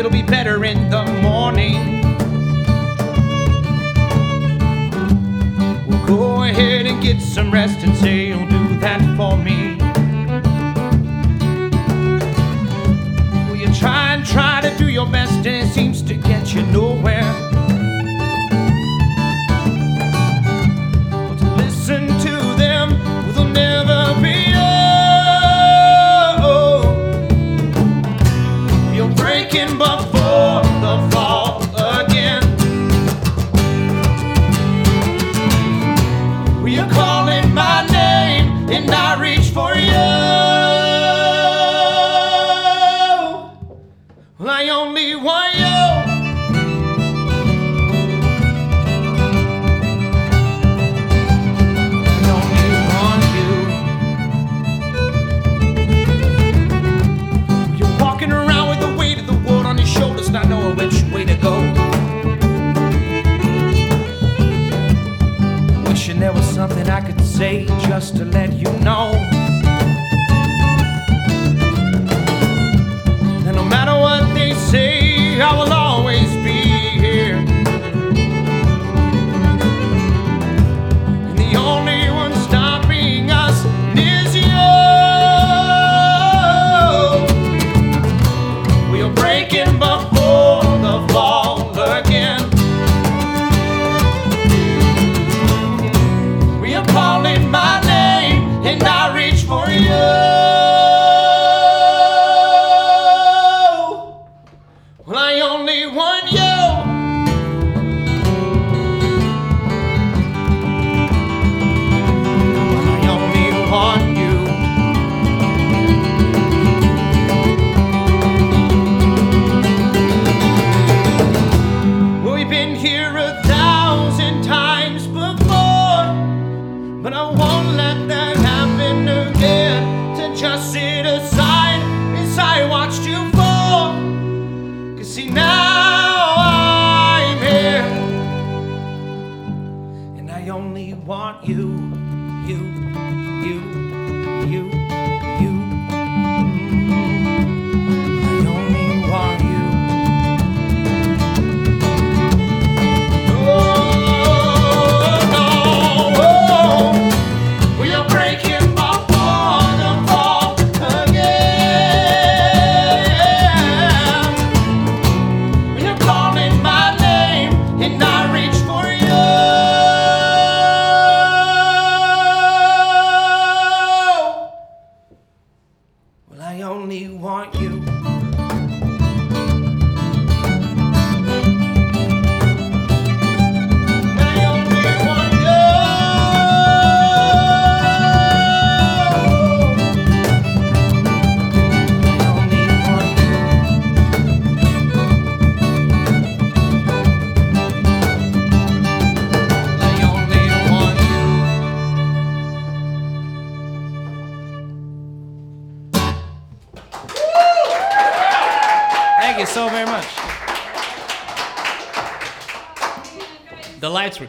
[0.00, 2.00] it'll be better in the morning.
[5.86, 9.76] We'll go ahead and get some rest and say you'll do that for me.
[13.44, 16.62] Well, you try and try to do your best and it seems to get you
[16.62, 16.89] nowhere?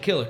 [0.01, 0.27] killer.